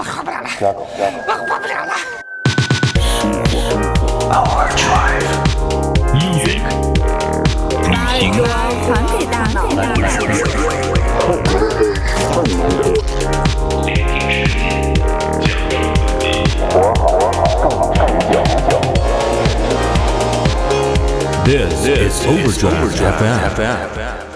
[0.00, 0.48] 我活不了了，
[1.28, 1.92] 我活不了了。
[6.14, 6.62] Music
[7.84, 8.40] 主题
[8.86, 9.56] 传给大脑。
[21.44, 22.96] This is Overdrive
[23.54, 24.29] FM.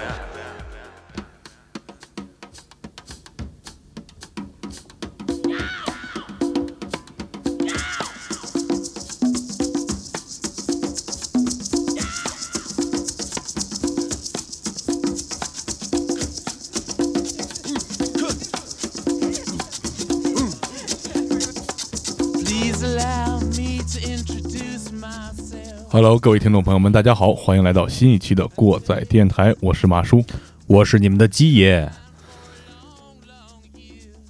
[26.25, 30.25] 各位听众朋友们，大家好，欢迎来到新一期的过载电台，我是马叔。
[30.67, 31.87] 我是你们的鸡爷。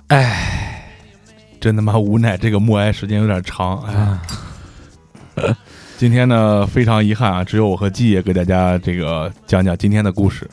[0.09, 0.91] 哎
[1.61, 3.81] 真他妈无奈，这个默哀时间有点长。
[5.37, 5.55] 哎，
[5.97, 10.51] 今天呢非常遗憾啊，只有我和鸡爷给大家这个讲讲今天的故事。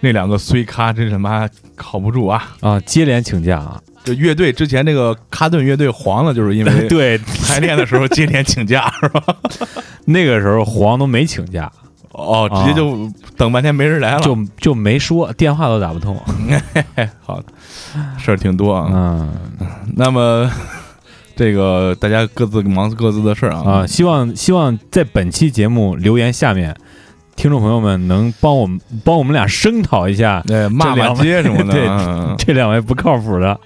[0.00, 2.56] 那两个衰咖真是妈靠不住啊！
[2.60, 3.82] 啊，接连请假啊！
[4.06, 9.22] 这乐队之前那个卡顿乐队黄了，就是因为 对，排练的时候接连请假 是吧？
[10.04, 11.68] 那个时候黄都没请假，
[12.12, 16.16] 哦，直接就等半天没人来了，就就没说，电话都打不通。
[17.20, 17.46] 好的，
[18.16, 18.88] 事儿挺多啊。
[18.92, 19.34] 嗯
[19.96, 20.48] 那么
[21.34, 23.62] 这个大家各自忙各自的事儿啊。
[23.70, 26.74] 啊，希望希望在本期节目留言下面，
[27.34, 31.72] 听众朋友们能帮我们帮我们俩声讨一下对，骂骂街什么的。
[31.72, 33.58] 对嗯这两位不靠谱的。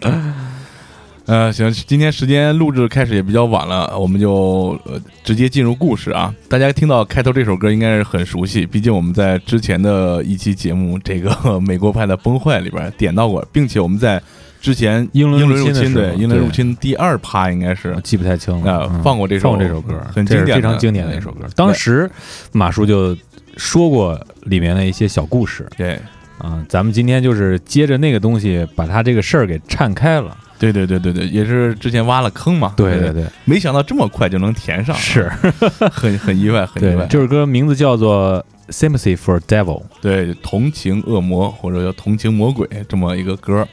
[1.26, 6.34] 呃，行，今天时间录制开始也比较晚了，我们就呃直接进入故事啊。
[6.48, 14.22] 大家听到开头这首歌应该是很熟悉，毕竟我们在之前的一期节目《这个 美国派的崩坏》里边点到过，并且我们在
[14.58, 21.44] 之前英伦入侵对英伦入侵第二趴应该是记不太清了，啊嗯放过这首放过这首歌，很经典非常经典的一首歌。
[21.54, 22.10] 当时
[22.52, 23.14] 马叔就
[23.58, 26.00] 说过里面的一些小故事对
[26.38, 30.36] 啊，咱们今天就是接着那个东西，把他这个事儿给岔开了。
[30.58, 32.74] 对对对对对，也是之前挖了坑嘛。
[32.76, 35.30] 对对，对，没想到这么快就能填上，是，
[35.92, 37.06] 很很意外，很意外。
[37.10, 39.82] 这首歌名字叫做《Sympathy for Devil》。
[40.00, 43.66] 对，同情恶魔或者叫同情魔鬼这么一个歌。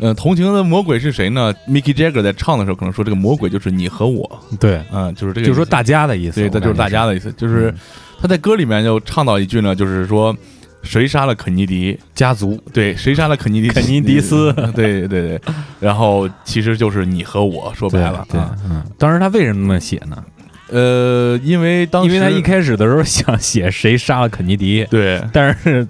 [0.00, 6.40] 呃，同情的魔鬼是谁呢？Mickey Jagger 在唱的时候可能说这个魔鬼就是你和我，对，嗯、就是这个，就是说大家的意思。
[6.40, 7.32] 对，这就是大家的意思。
[7.34, 7.74] 就是嗯
[8.22, 10.36] 他在歌里面就唱到一句呢，就是说
[10.82, 11.98] 谁杀了肯尼迪？
[12.14, 12.60] 家族。
[12.72, 13.68] 对，谁杀了肯尼迪？
[13.68, 15.40] 肯尼迪斯 对对对，
[15.78, 20.24] 然后其实就是你和我，说白了，对啊，嗯，当时他为什么那么写呢？
[20.70, 25.86] 呃，因为当时因为他一开始的时候想写谁杀了肯尼迪，对但是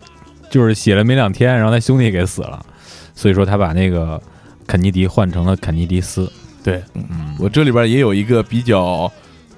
[0.50, 2.64] 就是写了没两天，然后他兄弟给死了，
[3.14, 4.20] 所以说他把那个
[4.66, 6.30] 肯尼迪换成了肯尼迪斯。
[6.64, 9.10] 对，嗯，我这里边也有一个比较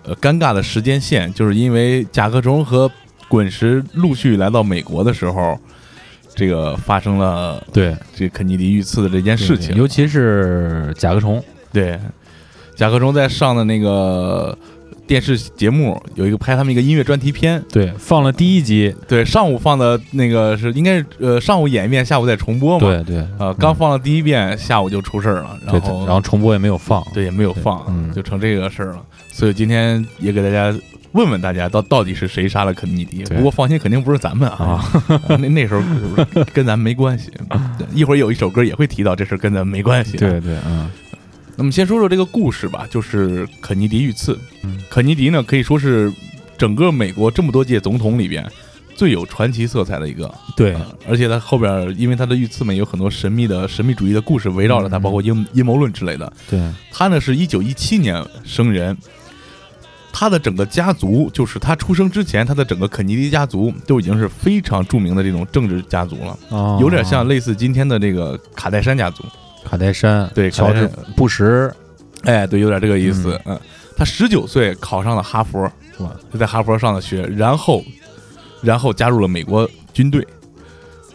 [0.05, 2.91] 呃尴尬的时间线，就是因为甲壳虫和
[3.33, 5.59] 滚石陆续来到美国的时候，
[6.35, 9.75] 这个发生了对这肯尼迪遇刺的这件事情。
[9.75, 11.43] 尤其是甲壳虫，
[11.73, 11.99] 对，
[12.77, 14.55] 甲壳虫在上的那个
[15.07, 22.87] 电视节目有一个拍他们一个音乐专题片，对，放了第一集，对，上午放的那个是应该是呃上午演一遍，下午再重播嘛。
[22.87, 27.03] 对对，呃，刚放了第一遍，下午就出事儿了，然对，后然后重播也没有放。
[27.15, 29.03] 对也没有放，嗯就成这个事儿了。
[29.33, 30.79] 所以今天也给大家
[31.13, 33.23] 问问大家，到到底是谁杀了肯尼迪？
[33.25, 34.83] 不过放心，肯定不是咱们啊，
[35.29, 35.83] 那那时候
[36.53, 37.31] 跟咱们没关系。
[37.95, 40.17] 一会儿有一首歌也会提到这事儿，跟咱们没关系。
[40.17, 40.91] 对对，嗯
[41.55, 44.39] 那么先说说这个故事吧，就是肯尼迪遇刺。
[44.65, 46.11] 嗯肯尼迪呢，可以说是
[46.57, 48.43] 整个美国这么多届总统里边
[48.95, 50.33] 最有传奇色彩的一个。
[50.57, 56.33] 对呃而且他后边因为他的遇刺嘛，有很多神秘的神秘主义的故事围绕着他，嗯包括阴阴谋论之类的。
[56.49, 56.59] 对，
[56.91, 58.97] 他呢是一九一七年生人，
[60.13, 69.25] 他的整个家族，就是他出生之前，他的整个肯尼迪家族都已经是非常著名的这种政治家族了，哦有点像类似今天的这个卡戴珊家族。
[69.65, 70.73] 卡戴珊，对乔
[71.17, 71.73] 布什，
[72.25, 73.41] 哎，对，有点这个意思。
[73.45, 73.59] 嗯，
[73.97, 75.63] 他十九岁考上了哈佛，
[75.99, 77.83] 哇，就在哈佛上的学，然后，
[78.61, 80.27] 然后加入了美国军队，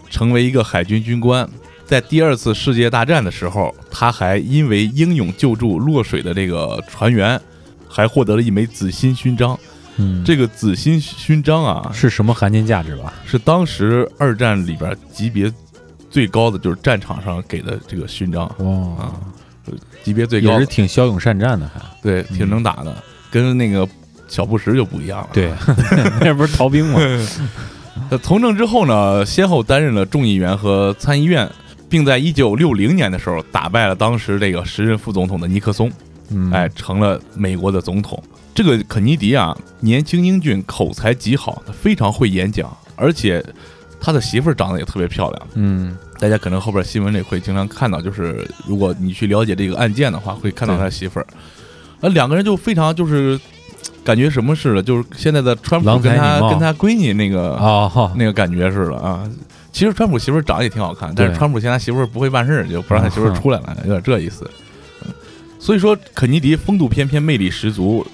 [0.09, 1.47] 成为一个海军军官。
[1.85, 7.39] 在第二次世界大战的时候，他还因为英勇救助落水的这个船员，
[7.89, 9.57] 还获得了一枚紫心勋章。
[9.97, 13.13] 嗯，这个紫心勋章啊，是什么含金价值吧？
[13.25, 15.51] 是当时二战里边级别
[16.09, 19.11] 最高的，就是战场上给的这个勋章，哇，
[20.03, 22.95] 级别最高的也是，挺骁勇善战的，还对，挺能打的，
[23.31, 23.87] 跟那个
[24.27, 25.29] 小布什就不一样了。
[25.33, 25.51] 对，
[26.21, 26.99] 那不是逃兵吗？
[28.11, 31.49] 呃，从政之后呢，先后担任了众议员和参议院，
[31.89, 35.91] 并在一九六零年的时候打败了当时这个时任副总统的尼克松，
[36.29, 38.21] 嗯，哎，成了美国的总统。
[38.55, 43.43] 这个肯尼迪啊，年轻英俊，口才极好，他非常会演讲，而且
[44.01, 45.47] 他的媳妇儿长得也特别漂亮。
[45.53, 51.27] 嗯大家可能后边新闻里会经常看到，就是如果你去了解这个案件的话，会看到他媳妇儿。
[51.99, 53.39] 呃，两个人就非常就是
[54.03, 59.29] 感觉什么似的，就是现在的川普跟他跟他闺女那个、哦，那个感觉似的啊。
[59.71, 64.43] 其实川普媳妇儿长得也挺好看，但是川普嫌他媳妇儿不会办事儿，就不让他媳妇儿出来了，有点这意思。
[64.45, 64.63] 嗯
[65.59, 68.05] 所以说，肯尼迪风度翩翩，魅力十足，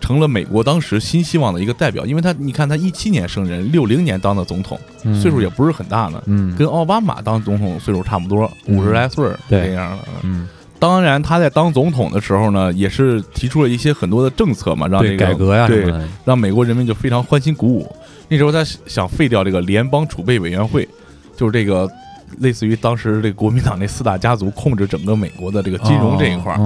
[0.00, 2.04] 成了美国当时新希望的一个代表。
[2.04, 10.04] 因为他，你看他一七年生人，六零年当的总统，嗯岁数也不是很大呢，嗯跟奥巴马当总统岁数差不多，五十来岁儿对这样的。
[10.22, 17.90] 嗯当然，他在当总统的时候呢，也是提出了一些很多的政策嘛，让这个改革呀什对么的，让美国人民就非常欢欣鼓舞。
[18.28, 20.86] 那时候他想废掉这个联邦储备委员会，
[21.34, 21.90] 就是这个
[22.38, 26.58] 类似于当时这个国民党那四大家族控制整个美国的这个金融这一块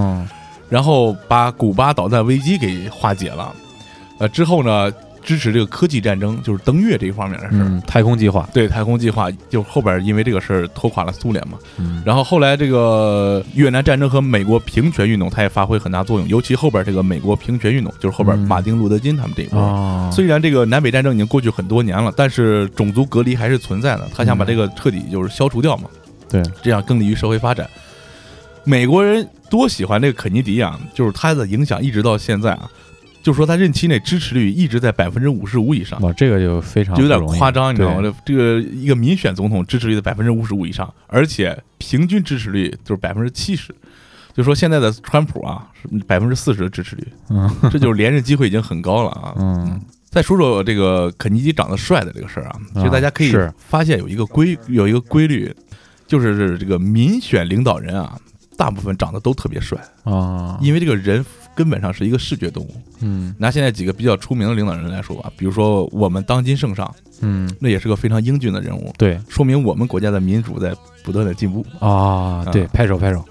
[0.69, 3.55] 然后把古巴导弹危机给化解了。
[4.19, 4.93] 呃，之后呢，
[5.29, 7.61] 支持这个科技战争，就是登月这一方面的事儿。
[7.61, 11.59] 嗯，太空计划，对太空计划，就后边因为这个事儿拖垮了苏联嘛。
[11.77, 16.27] 嗯然后后来这个越南战争和美国平权运动，它也发挥很大作用。
[16.29, 19.61] 尤其后边这个美国平权运动，就是后边嗯马丁路德金他们这一波。
[19.61, 24.09] 哦，虽然这个南北战争已经过去很多年了，但是种族隔离还是存在的。
[24.15, 25.91] 他想把这个彻底就是消除掉嘛，
[26.31, 27.69] 对，这样更利于社会发展。
[28.65, 32.69] 美国人多喜欢这个肯尼迪啊，就是他的影响一直到现在啊，
[33.29, 36.01] 就说他任期内支持率一直在百分之五十五以上。
[36.01, 38.01] 哇，这个就非常就有点夸张，你知道吗？
[38.01, 43.75] 这这个一个民选总统支持率在百分之五十五以上，而且平均支持率就是百分之七十，
[44.33, 49.35] 就说现在的川普啊是百分之四十的支持率，嗯这就是连任机会已经很高了啊。
[49.37, 49.79] 嗯
[50.09, 55.55] 再说说这个肯尼基长得帅的这个事儿啊，其实大家可以发现有一个规有一个规律，
[56.07, 58.17] 就是这个民选领导人啊，
[58.57, 61.23] 大部分长得都特别帅，啊，因为这个人
[61.58, 62.70] 根本上是一个视觉动物。
[63.00, 63.34] 嗯。
[63.37, 69.19] 拿现在几个比较出名的领导人来说吧，比如说我们当今圣上，嗯，那也是个非常英俊的人物，对。
[69.28, 70.72] 说明我们国家的民主在
[71.02, 71.66] 不断的进步。
[71.81, 73.25] 啊，对，拍手拍手，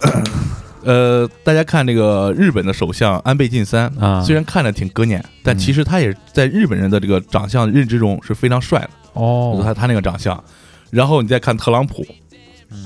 [0.84, 4.22] 呃，大家看这个日本的首相安倍晋三啊。
[4.22, 10.44] 虽然看着挺割脸，但其实他也在日本人的这个长相认知中是非常帅的，哦，他他那个长相。
[10.90, 12.06] 然后你再看特朗普，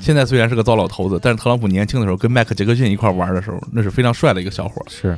[0.01, 4.85] 现在虽然是个糟老头子，但是特朗普年轻的时候跟迈克杰克逊一块玩的时候，那是非常帅的一个小伙儿。
[4.89, 5.17] 是。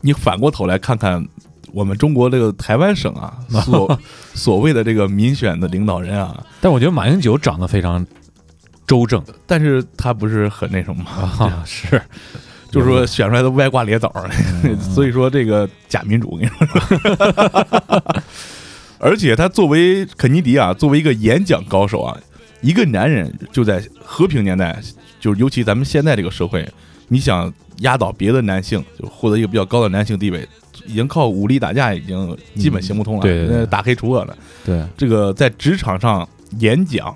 [0.00, 1.24] 你反过头来看看
[1.72, 4.00] 我们中国这个台湾省啊，所
[4.34, 8.04] 所谓的这个民选的领导人啊，但我觉得马英九长得非常
[8.86, 9.22] 周正。
[9.46, 11.10] 但是他不是很那什么吗？
[11.38, 12.00] 啊，是，
[12.70, 14.12] 就是说选出来的歪瓜裂枣，
[14.94, 18.22] 所以说这个假民主，我跟你说。
[18.98, 22.16] 而且他作为肯尼迪啊，作为一个演讲高手啊，
[22.60, 24.78] 一个男人就在和平年代，
[25.18, 26.66] 就是尤其咱们现在这个社会，
[27.08, 30.46] 你想压倒别的男性，就获得一个比较高的男性地位，
[30.86, 34.36] 已经靠武力打架已经基本行不通了，嗯对对对那打黑除恶了。
[34.64, 36.28] 对，这个在职场上
[36.58, 37.14] 演讲，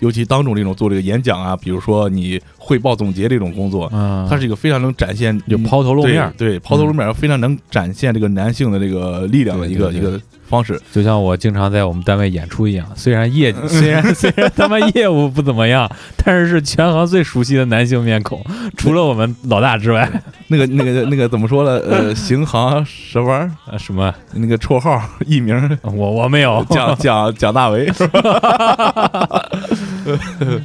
[0.00, 2.40] 尤其当众这种做这个演讲啊，比如说你
[2.70, 10.80] 汇报总结这种工作，嗯，它是一个非常能展现就抛头露面儿，对对，抛头露面儿非常能展现这个男性的这个力量的一个一个方式。
[10.92, 15.90] 就像我经常在我们单位演出一样，虽然业 虽然虽然他妈业务不怎么样，
[16.24, 18.40] 但是是全行最熟悉的男性面孔，
[18.76, 20.08] 除了我们老大之外，
[20.46, 21.80] 那个那个那个怎么说呢？
[21.84, 23.50] 呃，行行什玩意儿？
[23.74, 27.90] 啊什么那个绰号艺名我我没有蒋 蒋蒋大为，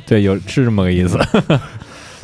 [0.05, 1.17] 对，有是这么个意思，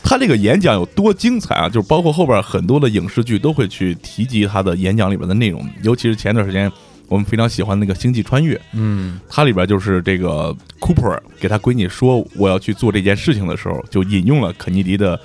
[0.03, 1.70] 他这个演讲有多精彩啊！
[1.70, 6.72] 就是包括后边很多的影视剧都会去提及他的演讲里边的内容，尤其是前段时间
[7.08, 15.20] 我们非常喜欢那个《星际穿越》，嗯它里边就是这个 Cooper 给他闺女说我要去做这件事情的时候，就引用了肯尼迪的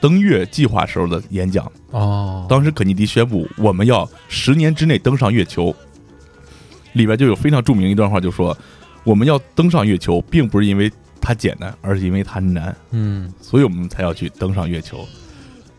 [0.00, 1.70] 登月计划时候的演讲。
[1.90, 5.74] 哦，当时肯尼迪宣布我们要十年之内登上月球，
[6.94, 8.56] 里边就有非常著名一段话，就说
[9.04, 10.90] 我们要登上月球，并不是因为
[11.22, 15.06] 它简单，而是因为它难，嗯所以我们才要去登上月球。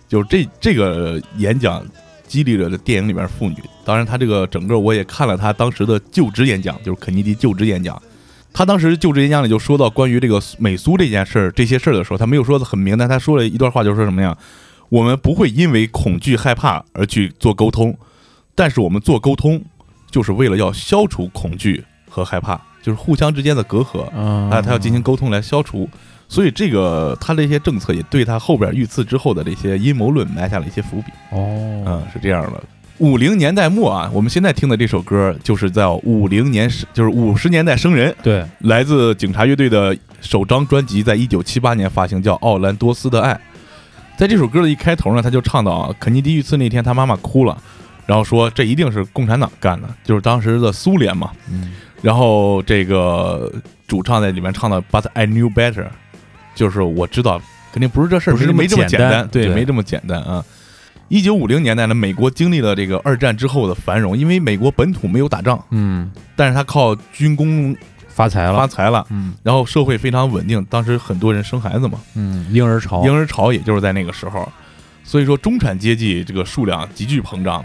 [0.08, 1.86] 就是这这个演讲
[2.26, 3.58] 激励了这电影里边妇女。
[3.84, 8.02] 当然，他这个整个我也看了他当时的就职演讲，就是肯尼迪就职演讲。
[8.54, 14.38] 他当时就职演讲里就说到关于这个美苏这件事儿、这些事儿的时候，他没有说的很明，但他说了一段话，就是说什么呀？
[14.90, 17.98] 我们不会因为恐惧、害怕而去做沟通，
[18.54, 19.60] 但是我们做沟通
[20.12, 24.04] 就是为了要消除恐惧和害怕，就是互相之间的隔阂。
[24.12, 25.90] 啊啊，他要进行沟通来消除。
[26.30, 31.12] 所以这个他这些政策也对他后边遇刺之后的这些阴谋论埋下了一些伏笔。
[31.32, 32.64] 哦嗯，是这样的。
[33.00, 43.34] 五零年代末啊，我们现在听的这首歌就是在五零年生，就是五十年代生人，对，来自警察乐队的首张专辑，在一九七八年发行，叫《奥兰多斯的爱》。
[44.16, 47.58] 在这首歌的一开头呢，他就唱到啊，肯尼迪遇刺那天，他妈妈哭了，
[48.06, 51.32] 然后说这一定是共产党干的，就是当时的苏联嘛。
[51.52, 53.50] 嗯，然后这个
[53.88, 55.88] 主唱在里面唱的 “But I knew better”，
[56.54, 57.42] 就是我知道
[57.72, 59.56] 肯定不是这事儿，不是这没这么简简单对，对。
[59.56, 60.44] 没这么简单啊。
[61.08, 67.74] 一九五零年代呢，美国经历了这个二战之后的繁荣，因为美国本土没有打仗，嗯，但是他靠军工
[68.10, 69.34] 发财了，发财了，嗯。
[69.42, 74.52] 然后社会非常稳定，当时很多人生孩子嘛，嗯，婴儿潮，婴儿潮也就是在那个时候，
[75.06, 77.64] 所以说中产阶级这个数量急剧膨胀。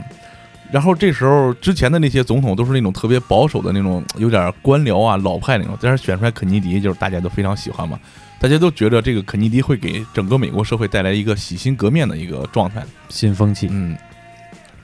[0.70, 7.98] 然后这时候之前的那些总统都是那种特别保守的那种，有点官僚啊、老派那种，但是选出来肯尼迪，就是大家都非常喜欢嘛，
[8.38, 13.96] 大家都觉得这个肯尼迪会给整个美国社会带来一个洗心革面的一个状态，新风气，嗯，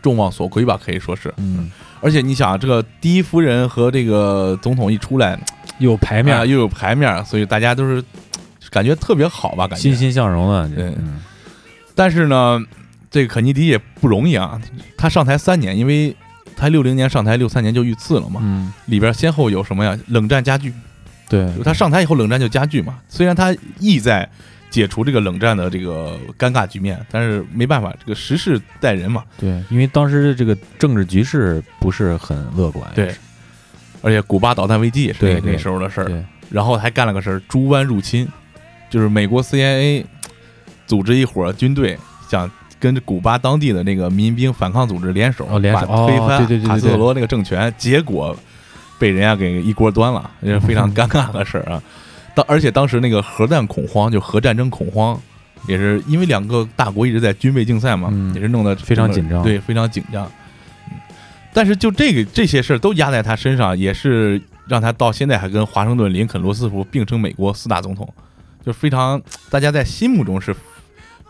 [0.01, 1.33] 众望所归吧，可以说是。
[1.37, 5.39] 嗯，而且你想啊，这个第一夫人和这个总统一出来，
[5.79, 8.03] 有牌面啊，又有牌面，所以大家都是
[8.71, 9.83] 感觉特别好吧，感觉。
[9.83, 10.87] 欣欣向荣的，对。
[10.99, 11.21] 嗯。
[11.95, 12.59] 但是呢，
[13.15, 14.61] 这个肯尼迪也不容易啊，
[14.97, 16.17] 他上台三年，因为
[16.57, 19.97] 他六零年上台，六三年就遇刺了嘛，嗯，里边先后有什么呀？
[20.09, 20.75] 冷战加剧，
[21.29, 22.99] 对，他上台以后冷战就加剧嘛。
[23.09, 24.29] 虽然他意在
[24.69, 29.23] 解除这个冷战的这个尴尬局面，但是没办法，这个时势待人嘛。
[29.39, 33.15] 对，因为当时这个政治局势不是很乐观，对，
[34.03, 38.27] 而且古巴导弹危机也是那时候的事儿，对，然后还干了个事儿，猪湾入侵，
[38.91, 40.05] 就是美国 CIA
[40.85, 41.97] 组织一伙军队
[42.29, 42.51] 想。
[42.79, 48.37] 跟古巴当地的那个民兵反抗组织联手，哦联手推翻卡斯特罗那个政权，结果
[48.99, 51.83] 被人家给一锅端了，这是非常尴尬的事儿啊。
[52.35, 55.21] 当而且当时那个核弹恐慌，就核战争恐慌，
[55.69, 60.31] 也是因为两个大国一直在军备竞赛嘛，嗯也是弄得非常紧张对，非常紧张。
[60.91, 60.97] 嗯，
[61.53, 68.13] 但是就这个这些事儿都压在他身上，也是让他到现在还跟华盛顿、林肯、罗斯福并称美国四大总统，
[68.67, 70.55] 就非常大家在心目中是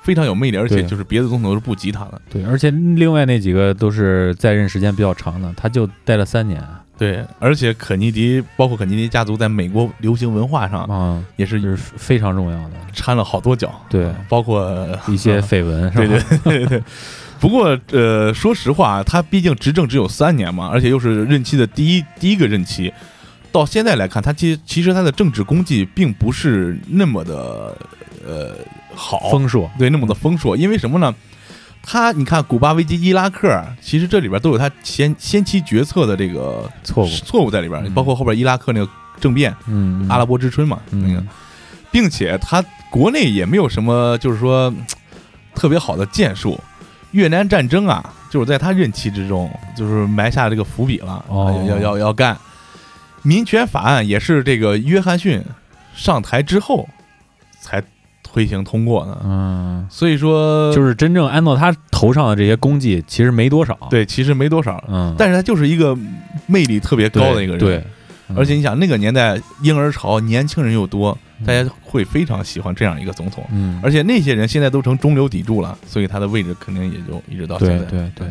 [0.04, 2.20] 非常有魅力，而且就是别的总统都是不及他的。
[2.30, 6.62] 对，而且另外那几个都是在任时间比较长的，他就待了三年
[6.96, 16.24] 对，而且肯尼迪，包括肯尼迪家族，在美国流行文化上啊，也是就是非常重要的，掺了好多脚，对包括 一些 绯闻，是对吧？
[16.44, 16.82] 对对对。
[17.40, 22.92] 不过，呃，说实话，他毕竟执政只有三年嘛，而且又是任期的第一第一个任期，
[23.50, 27.76] 到现在来看，他其其实他的政治功绩并不是那么的
[28.26, 28.56] 呃
[28.94, 30.56] 好，丰硕，对，那么的丰硕。
[30.56, 31.14] 因为什么呢？
[31.86, 41.22] 他你看，古巴危机、伊拉克，其实这里边都有他先先期决策的这个错误，错误在里边，嗯包括后边伊拉克那个政变、嗯，阿拉伯之春嘛，嗯那个，
[41.90, 44.86] 并且他国内也没有什么，就是说嗯
[45.54, 46.58] 特别好的建树。
[47.10, 52.36] 越南战争啊，就是在他任期之中，就是埋下这个伏笔了，哦要要要干。
[53.22, 55.40] 民权法案也是这个约翰逊
[55.94, 56.88] 上台之后
[57.60, 57.80] 才
[58.34, 65.96] 推行通过呢，嗯，所以说就是真正安到他头上的这些功绩，其实没多少，，对，其实没多少，嗯，但是他就是一个
[66.46, 67.76] 魅力特别高的一个人，对，
[68.28, 68.36] 嗯。
[68.36, 73.44] 而且你想那个年代婴儿潮，年轻人又多，大家会非常喜欢这样一个总统。
[73.52, 77.84] 嗯，而且那些人现在都成中流砥柱了，所以他的位置肯定也就一直到现在。
[77.84, 78.28] 对对对，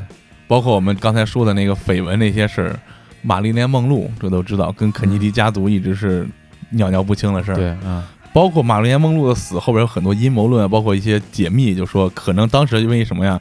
[0.49, 2.77] 包括我们刚才说的那个绯闻那些事儿，
[3.21, 6.27] 玛丽莲梦露这都知道，跟肯尼迪家族一直是
[6.71, 7.55] 尿尿不清的事儿。
[7.55, 13.39] 对，嗯，包括玛丽莲梦露的死后边有很多阴谋论，包括一些解密，就说可能当时因为什么呀，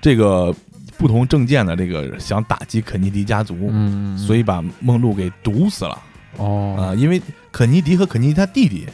[0.00, 0.54] 这个
[0.96, 5.98] 不同政见的这个想打击肯尼迪家族，嗯，所以把梦露给毒死了。
[6.36, 7.20] 哦，啊，因为
[7.50, 8.86] 肯尼迪和肯尼迪他弟弟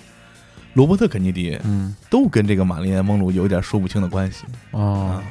[0.72, 5.22] 罗伯特·肯尼迪嗯，都跟这个玛丽莲·梦露有一点说不清的关系哦啊。，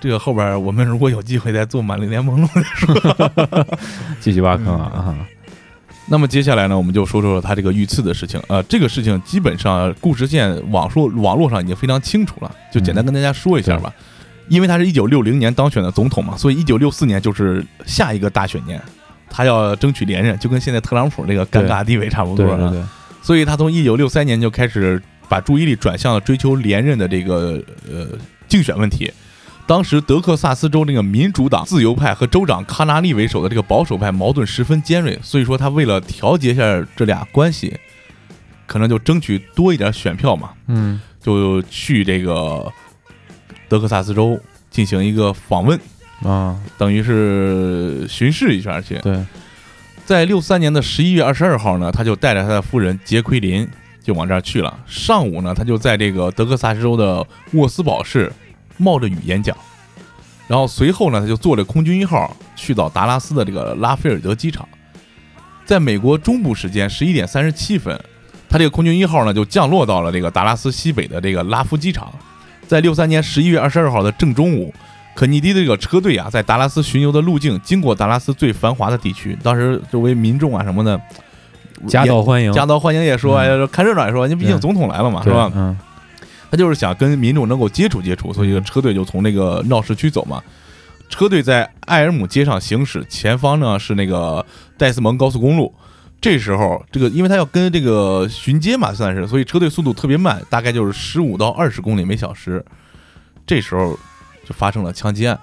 [0.00, 3.78] 这个后边我们如果有机会再做玛丽莲·梦露再说。
[4.20, 5.26] 继续挖坑啊嗯啊，
[6.06, 8.40] 那么接下来呢，我们就说说他这个遇刺的事情。
[8.48, 13.92] 呃，这个事情基本上故事线网说网络上已经非常清楚了，就简单跟大家说一下吧。
[14.48, 18.78] 因为他是一九六零年当选的总统嘛，所以一九六四年就是下一个大选年，
[19.30, 22.68] 他要争取连任，就跟现在特朗普这个尴尬地位差不多了。
[22.68, 22.86] 对对对，
[23.22, 27.58] 所以他从一九六三年就开始把注意力转向了追求连任的这个
[27.90, 28.06] 呃
[28.46, 29.10] 竞选问题。
[29.66, 37.74] 当时德克萨斯州这个民主党自由派和州长卡纳利为首的这个保守派矛盾十分尖锐，所以说他为了调节一下这俩关系，
[38.66, 42.70] 可能就争取多一点选票嘛，嗯就去这个
[43.66, 44.38] 德克萨斯州
[44.70, 45.80] 进行一个访问，
[46.22, 48.98] 啊，等于是巡视一圈去。
[48.98, 49.24] 对，
[50.04, 53.66] 在六三年的十一月二十二号呢，他就带着他的夫人杰奎琳
[54.02, 54.78] 就往这儿去了。
[54.86, 58.30] 上午呢，他就在这个德克萨斯州的沃斯堡市
[58.76, 59.56] 冒着雨演讲。
[60.46, 64.68] 然后随后呢，他就坐着空军一号去到达拉斯的这个拉菲尔德机场，
[65.64, 67.98] 在美国中部时间十一点三十七分，
[68.48, 72.12] 他这个空军一号呢就降落到了这个达拉斯西北的这个拉夫机场。
[72.66, 74.72] 在六三年十一月二十二号的正中午，
[75.14, 81.00] 肯尼迪的这个车队啊，在达拉斯巡游的路径经过达拉斯最繁华的地区，当时周围民众啊什么的，
[81.86, 83.38] 夹道欢迎，夹道欢迎也说，
[83.68, 85.50] 看热闹也说，你毕竟总统来了嘛，是吧？
[85.54, 85.78] 嗯
[86.50, 90.42] 他就是想跟民众能够接触接触，所以这个车队就从那个闹市区走嘛。
[91.08, 94.44] 车队在埃尔姆街上行驶，前方呢是那个
[94.76, 95.72] 戴斯蒙高速公路。
[96.20, 102.64] 这时候，这个因为他要跟这个巡街嘛，算是，所以车队速度特别慢，大概就是十五到二十公里每小时。
[103.46, 103.92] 这时候
[104.46, 105.38] 就发生了枪击案，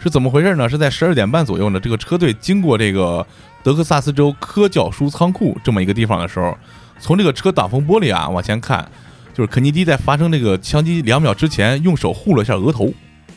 [0.00, 0.68] 是怎么回事呢？
[0.68, 3.24] 是在十二点半左右呢，这个车队经过这个
[3.62, 6.58] 德克萨斯州科教书仓库这么一个地方的时候，
[6.98, 8.90] 从这个车挡风玻璃啊往前看，
[9.34, 12.92] 就是肯尼迪在发生这个枪击两秒之前，用手护了一下额头，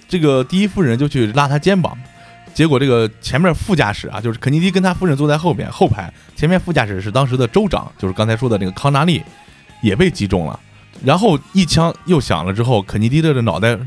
[0.07, 1.97] 这个第一夫人就去拉他肩膀，
[2.53, 9.21] 结果这个前面副驾驶啊，就是肯尼迪跟他夫人坐在后边后排，前面副驾驶是当时的州长，就是刚才说的那个康纳利，
[9.81, 10.59] 也被击中了，
[11.03, 13.77] 然后一枪又响了之后，肯尼迪的这脑袋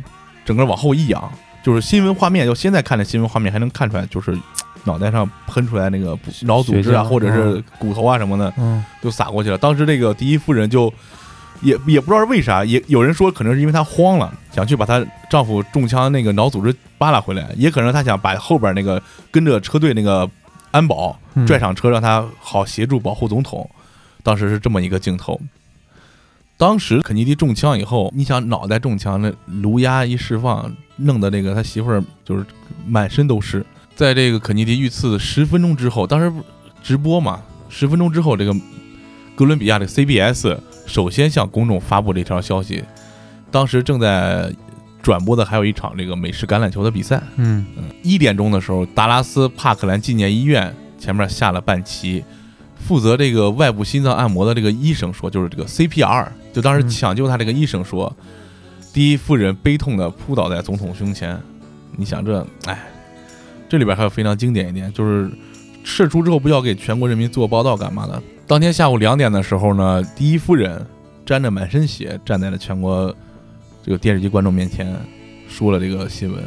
[0.44, 1.30] 整个往后一仰，
[1.62, 4.36] 就是新闻画面，就现在看的新闻画面还能看出来，就是
[4.84, 9.58] 脑袋上喷出来那个脑组织啊，或者是骨头啊什么的，嗯就撒过去了。
[9.58, 10.92] 当时这个第一夫人就
[11.62, 20.28] 也也不知道是为啥，也有人说可能是因为她慌了，想去把她丈夫中枪那个脑组织扒拉回来，也可能她想把后边那个跟着车队那个
[20.70, 23.68] 安保嗯拽上车，让他好协助保护总统。
[24.22, 25.40] 当时是这么一个镜头。
[26.58, 29.32] 当时肯尼迪中枪以后，你想脑袋中枪，那
[29.62, 32.44] 颅压一释放，弄得那个他媳妇儿就是
[32.86, 33.64] 满身都是。
[33.94, 36.32] 在这个肯尼迪遇刺十分钟之后，当时
[36.82, 38.54] 直播嘛，十分钟之后，这个
[39.34, 42.82] 哥伦比亚的 CBS 首先向公众发布这条消息。
[43.50, 44.52] 当时正在
[45.02, 47.22] 转播的还有一场这个美式橄榄球的比赛。
[47.36, 47.66] 嗯
[48.02, 52.24] 一点钟的时候，达拉斯帕克兰纪念医院前面下了半旗，
[52.76, 58.14] 负责这个外部心脏按摩的这个医生说，就是这个 CPR，就当时嗯抢救他这个医生说，
[58.92, 61.38] 第一夫人悲痛地扑倒在总统胸前。
[61.98, 62.78] 你想这，哎，
[63.68, 65.30] 这里边还有非常经典一点，就是
[65.88, 68.20] 事出之后不要给全国人民做报道干嘛的。
[68.44, 70.84] 当天下午两点的时候呢，第一夫人
[71.24, 73.14] 沾着满身血站在了全国
[73.84, 74.94] 这个电视机观众面前，
[75.48, 76.42] 说了这个新闻。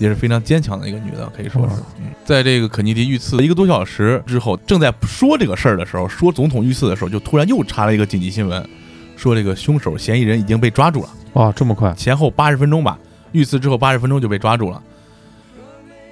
[0.00, 1.74] 也是非常坚强的一个女的，可以说是。
[1.98, 8.66] 嗯，在这个肯尼迪遇刺一个多小时之后，正在说这个事儿的时候，说总统遇刺的时候，就突然又插了一个紧急新闻，
[9.14, 11.92] 说这个凶手嫌疑人已经被抓住了，哇，这么快？
[11.92, 12.98] 前后八十分钟吧，
[13.32, 14.82] 遇刺之后八十分钟就被抓住了。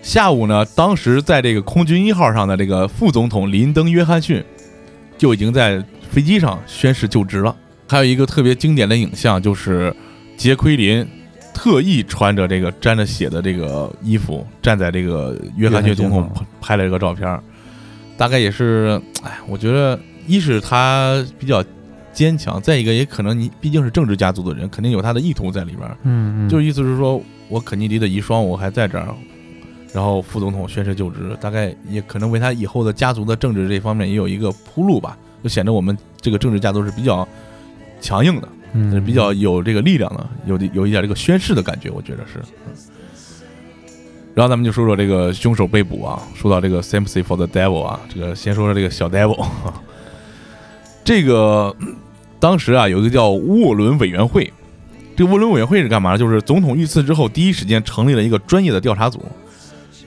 [0.00, 4.42] 下午呢，当时在这个空军一号上的这个副总统林登·约翰逊
[5.18, 7.54] 就已经在飞机上宣誓就职了。
[7.88, 9.94] 还有一个特别经典的影像，就是
[10.36, 11.06] 杰奎琳
[11.52, 16.30] 特意穿着这个沾着血的这个衣服，站在这个约翰逊总统
[16.60, 17.40] 拍了这个照片。
[18.16, 21.64] 大概也是，哎，我觉得一是他比较
[22.12, 25.88] 坚强，再一个也可能你毕竟是政治家族的人，肯定有他的意图在里边。
[26.02, 29.08] 嗯嗯，就意思是说我肯尼迪的遗孀我还在这儿，
[29.92, 37.26] 然后副总统宣誓就职，大概也可能为他以后的家族的政治这方面也有一个铺路吧，就显得我们这个政治家族是比较
[38.00, 42.38] 强硬的，嗯是比较有这个力量的，有的有一点这个宣誓的感觉，我觉得是。
[42.66, 42.72] 嗯
[44.34, 49.44] 然后咱们就说说这个凶手被捕啊，说到这个 sympathy for the devil 啊，这个先说说这个小 devil，
[51.02, 51.96] 这个嗯
[52.38, 54.52] 当时啊有一个叫沃伦委员会，
[55.16, 56.16] 这个沃伦委员会是干嘛？
[56.16, 59.20] 就是总统遇刺之后，第一时间成立了一个专业的调查组。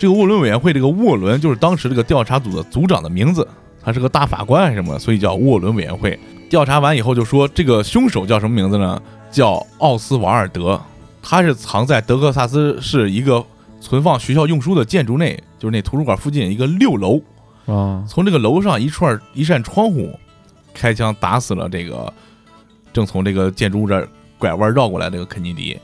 [0.02, 3.48] 这个沃伦委员会，这个沃伦就是当时这个调查组的组长的名字，
[3.84, 6.20] 他是个大法官还是什么，所以叫沃伦委员会。
[6.50, 9.00] 调查完以后就说，这个凶手叫什么名字呢？
[9.30, 10.82] 叫奥斯瓦尔德，
[11.22, 13.46] 他是藏在德克萨斯市一个
[13.80, 17.22] 存放学校用书的建筑内，就是那图书馆附近一个六楼。
[17.68, 20.10] 啊，从这个楼上一串一扇窗户
[20.74, 22.12] 开枪打死了这个
[22.92, 24.10] 正从这个建筑物这儿
[24.40, 25.80] 拐弯绕过来这个肯尼迪。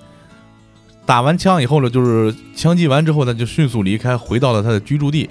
[1.07, 5.29] 打完枪以后呢，就是枪击完之后，呢就迅速离开，回到了他的居住地。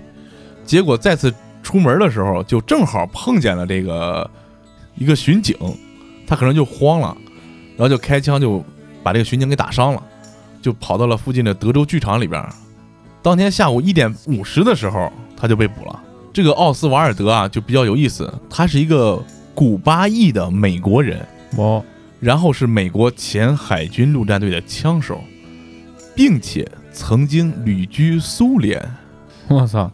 [0.65, 4.29] 结果再次出门的时候，就正好碰见了这个
[4.97, 5.55] 一个巡警，
[6.27, 7.15] 他可能就慌了，
[7.77, 8.65] 然后就开枪就
[9.03, 10.03] 把这个巡警给打伤了，
[10.63, 12.43] 就跑到了附近的德州剧场里边。
[13.23, 16.03] 当天下午一点五十的时候，他就被捕了。
[16.33, 19.23] 这个奥斯瓦尔德啊，就比较有意思，他是一个
[19.55, 21.23] 古巴裔的美国人，
[21.59, 21.85] 哦，
[22.19, 25.23] 然后是美国前海军陆战队的枪手，
[26.17, 28.83] 并且曾经旅居苏联。
[29.47, 29.89] 我操，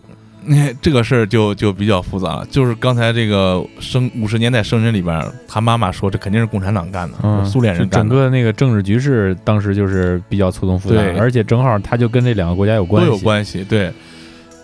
[0.44, 2.46] 那 这个事儿就就比较复杂了。
[2.46, 13.64] 就是刚才这个生五十年代生人里边，他妈妈说这肯定是共产党干的，嗯，苏联人干的，整个那个政治局势当时就是比较错综复杂对，而且正好他就跟这两个国家有关都系，有关系。
[13.64, 13.92] 对，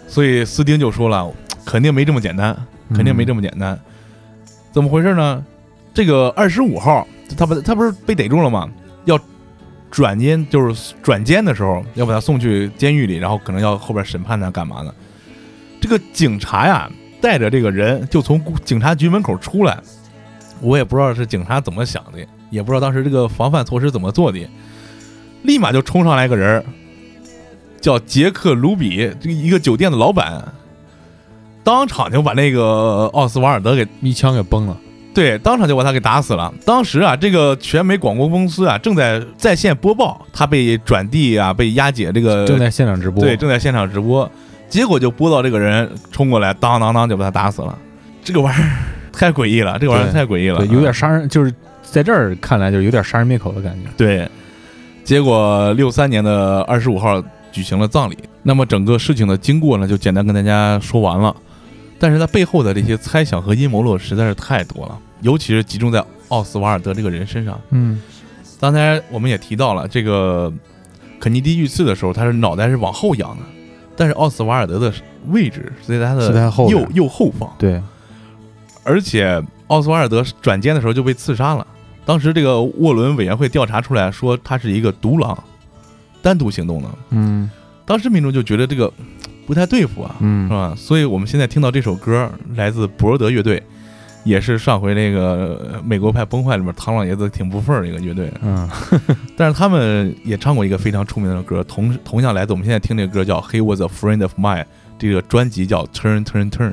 [0.06, 1.30] 所以斯丁就说了，
[1.66, 2.56] 肯定没这么简单，
[2.94, 3.78] 肯定没这么简单。
[4.70, 5.44] 怎么回事呢？
[5.92, 8.70] 这个二十五号，他不他不是被逮住了吗？
[9.04, 9.18] 要
[9.90, 14.94] 转监，就是转监的时候，要把他送去监狱里，然后可能要后边审判他干嘛呢？
[15.80, 19.78] 这个警察呀，带着这个人就从警察局门口出来，
[20.60, 22.18] 我也不知道是警察怎么想的，
[22.50, 24.46] 也不知道当时这个防范措施怎么做的，
[25.42, 26.64] 立马就冲上来个人，
[27.80, 30.52] 叫杰克·卢比，这个一个酒店的老板，
[31.62, 34.76] 当场就把那个奥斯瓦尔德给一枪给崩了，
[35.18, 36.54] 对，当场就把他给打死了。
[36.64, 44.30] 当时啊，这个全美广播公司啊正在在线播报他被转递啊，被押解这个正在现场直播，对正在现场直播，
[44.68, 47.76] 结果就播到这个人冲过来，当当当就把他打死了。
[48.22, 48.70] 这个玩意儿
[49.12, 51.52] 太诡异了，这个玩意儿太诡异了，对，有点杀人，就是
[51.82, 53.90] 在这儿看来就是有点杀人灭口的感觉。
[53.96, 54.28] 对。
[55.02, 58.18] 结果六三年的二十五号举行了葬礼。
[58.42, 61.34] 那么整个事情的经过呢，就简单跟大家说完了。
[61.98, 67.60] 但是它背后的这些猜想和阴谋论实在是太多了，尤其是集中在奥斯瓦尔德这个人身上。
[67.70, 68.00] 嗯
[68.60, 70.52] 刚才我们也提到了，这个
[71.20, 73.42] 肯尼迪遇刺的时候，他是脑袋是往后仰的，
[73.96, 74.92] 但是奥斯瓦尔德的
[75.28, 77.80] 位置是在他的后右右后方，对，
[78.82, 81.64] 而且奥斯瓦尔德转肩的时候就被刺杀了。
[82.04, 85.38] 当时这个沃伦委员会调查出来说，他是一个独狼，
[86.20, 86.88] 单独行动的。
[87.10, 87.48] 嗯
[87.84, 88.92] 当时民众就觉得这个
[89.46, 90.74] 不太对付啊，是嗯吧？
[90.76, 93.62] 所以我们现在听到这首歌来自博尔德乐队，
[94.28, 98.30] 也是上回那个呃美国派崩坏里面唐老爷子挺不忿儿的一个乐队。
[98.42, 98.68] 嗯。
[99.36, 104.62] 但是他们也唱过一个非常出名的歌，同同样来自我们现在听这个歌叫《He Was a Friend of Mine》，
[104.98, 106.72] 这个专辑叫《Turn Turn Turn》，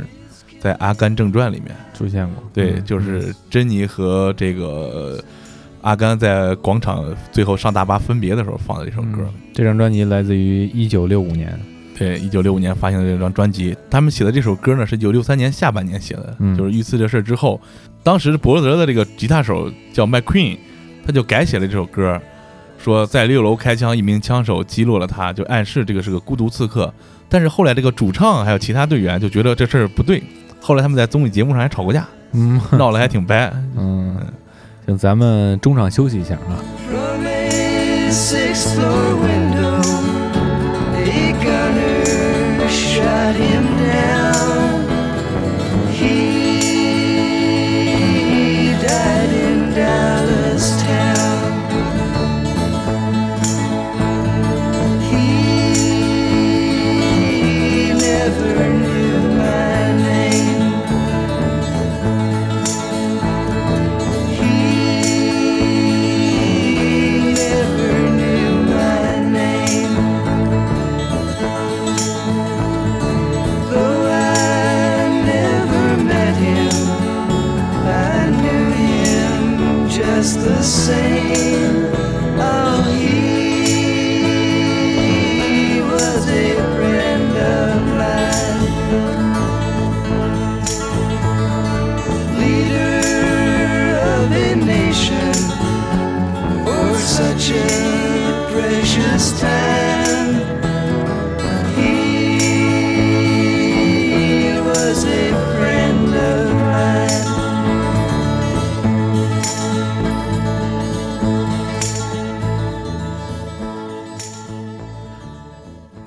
[0.60, 2.84] 在《阿甘正传》里面，出现过，对，嗯。
[2.84, 5.24] 就是珍妮和这个呃
[5.82, 9.20] 阿甘在广场最后上大巴分别的时候放的这首歌。
[9.22, 9.34] 嗯。
[9.54, 11.58] 这张专辑来自于一九六五年，
[11.98, 17.60] 对，一九六五年发行的这张专辑，他们写的这首歌呢是一九六三年下半年写的，嗯就是遇刺这事儿之后，
[18.04, 20.58] 当时博德的这个吉他手叫麦 Queen，
[21.06, 22.20] 他就改写了这首歌，
[22.78, 26.94] 说在六楼开枪，一名枪手击落了他，就暗示这个是个孤独刺客。
[27.30, 30.22] 但是后来这个主唱还有其他队员就觉得这事儿不对，
[30.60, 33.50] 后来他们在综艺节目上还吵过架，嗯闹得还挺掰。
[33.78, 34.18] 嗯，
[34.86, 36.60] 行，咱们中场休息一下啊。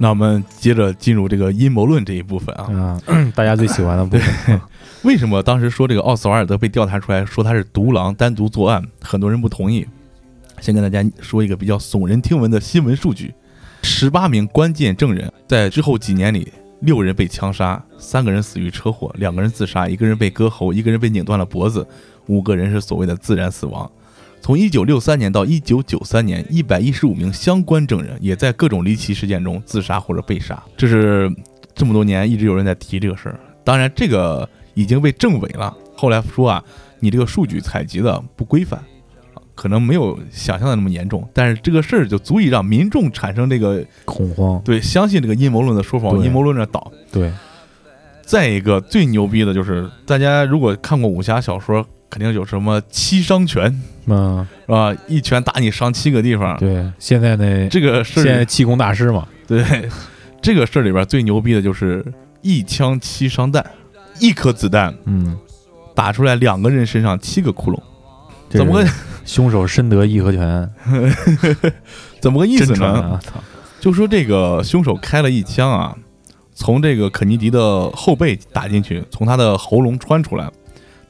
[0.08, 2.64] 那我们接着进入这个阴谋论这一部分啊。
[2.72, 3.02] 啊，
[3.36, 4.58] 大家最喜欢的部分，
[5.04, 9.86] 为什么当时说这个奥斯瓦尔德被调查出来说他是独狼单独作案，很多人不同意？
[10.62, 13.34] 先跟大家说一个比较耸人听闻的新闻数据：
[13.82, 21.86] 十八名关键证人在之后几年里，六人被枪杀，三个人死于车祸，两个人自杀，一个人被割喉，一个人被拧断了脖子，
[22.28, 23.90] 五个人是所谓的自然死亡。
[24.40, 30.62] 从一九六三年到一九九三年，一百一十五名相关证人也在各种离奇事件中自杀或者被杀。
[30.76, 31.30] 这是
[31.74, 33.38] 这么多年一直有人在提这个事儿。
[33.62, 35.76] 当然，这个已经被证伪了。
[35.94, 36.64] 后来说啊，
[37.00, 38.80] 你这个数据采集的不规范，
[39.34, 41.28] 啊可能没有想象的那么严重。
[41.34, 46.90] 但是这个事儿就足以让民众产生这个恐慌，对相信这个阴谋论的说法，阴谋论的倒。
[47.12, 47.30] 对，
[48.22, 54.94] 再一个最牛逼的就是，大家如果看过武侠小说，肯定有什么七伤拳，嗯，是吧？
[55.06, 56.56] 一拳打你伤七个地方。
[56.58, 59.88] 对，现在呢这个事儿现在气功大师嘛， 对，
[60.40, 62.04] 这个事儿里边最牛逼的就是
[62.40, 63.64] 一枪七伤弹，
[64.20, 65.36] 一颗子弹嗯，
[65.94, 67.80] 打出来两个人身上七个窟窿，
[68.48, 68.88] 怎么个
[69.24, 70.70] 凶手深得义和拳？
[72.20, 73.20] 怎么个意思呢？
[73.80, 75.94] 就说这个凶手开了一枪啊，
[76.54, 80.50] 从这个肯尼迪的后背打进去，从他的喉咙穿出来，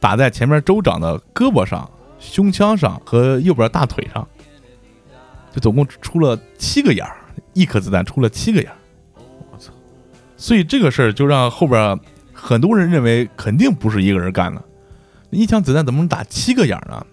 [0.01, 4.27] 打在前面州长的胳膊上、胸腔上和右边大腿上，
[5.53, 7.17] 就总共出了七个眼儿，
[7.53, 8.77] 一颗子弹出了七个眼儿。
[9.51, 9.73] 我操！
[10.37, 11.99] 所以这个事儿就让后边
[12.33, 14.63] 很多人认为肯定不是一个人干的，
[15.31, 17.05] 一枪子弹怎么能打七个眼儿呢？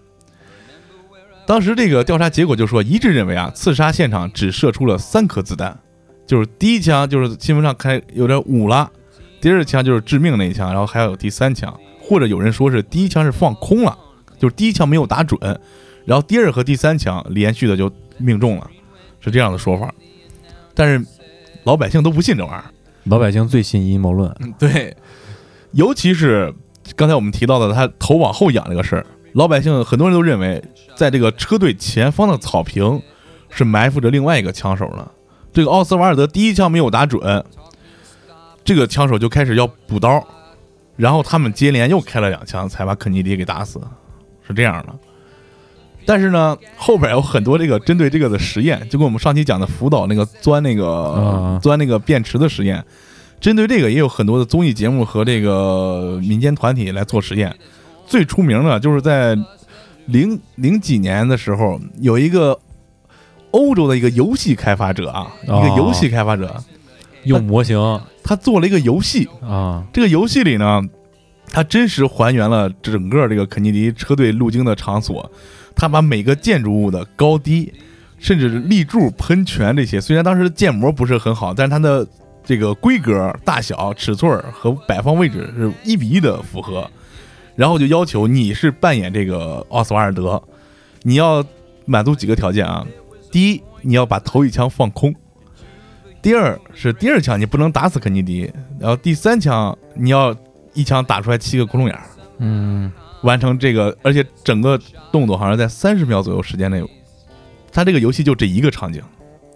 [1.46, 5.78] 当时这个调查结果就说，一致认为啊，刺杀现场只射出了三颗子弹，
[6.26, 8.90] 就是第一枪就是新闻上开有点捂了，
[9.40, 11.72] 第二枪就是致命那一枪，然后还有第三枪，
[12.08, 13.98] 或者有人说是第一枪是放空了，
[14.38, 15.38] 就是第一枪没有打准，
[16.04, 18.70] 然后第二和第三枪连续的就命中了，
[19.20, 19.92] 是这样的说法。
[20.74, 21.04] 但是
[21.64, 22.64] 老百姓都不信这玩意儿，
[23.04, 24.34] 老百姓最信阴谋论。
[24.58, 24.96] 对，
[25.72, 26.54] 尤其是
[26.94, 30.62] 刚才我们提到的他头往后仰这个事儿，老百姓很多人都认为，
[30.94, 33.02] 在这个车队前方的草坪
[33.50, 35.10] 是埋伏着另外一个枪手了。
[35.52, 37.44] 这个奥斯瓦尔德第一枪没有打准，
[38.62, 40.22] 这个枪手就开始要补刀，
[40.96, 43.80] 然后他们接连又开了两枪，才把肯尼迪给打死，
[44.46, 44.94] 是这样的。
[46.04, 52.84] 但是呢，后边有很多这个针对这个的实验，就跟我们上期讲的福岛那个钻那个、啊钻那个便池的实验，
[53.40, 57.52] 针对这个也有很多的综艺节目和这个民间团体来做实验。
[58.06, 59.36] 最出名的就是在
[60.06, 62.56] 零零几年的时候，有一个
[63.50, 66.62] 欧洲的一个游戏开发者啊，一哦个游戏开发者，
[67.26, 67.78] 用模型。
[68.22, 70.82] 他做了一个游戏，啊，这个游戏里呢，
[71.50, 75.30] 他真实还原了整个这个肯尼迪车队路经的场所，
[75.74, 77.72] 他把每个建筑物的高低，
[78.18, 82.06] 甚至是立柱、喷泉这些，虽然当时建模不是很好，但是它的
[82.44, 86.90] 这个规格、大小、尺寸和摆放位置是一比一的符合。
[87.54, 90.42] 然后就要求你是扮演这个奥斯瓦尔德，
[91.04, 91.42] 你要
[91.86, 92.86] 满足几个条件啊？
[93.30, 95.10] 第一，你要把头一枪放空；
[96.26, 100.34] 第二是第二枪你不能打死肯尼迪，然后第三枪你要
[100.74, 102.02] 一枪打出来七个窟窿眼儿，
[102.38, 102.90] 嗯，
[103.22, 104.76] 完成这个，而且整个
[105.12, 106.84] 动作好像在三十秒左右时间内，
[107.70, 109.00] 他这个游戏就这一个场景，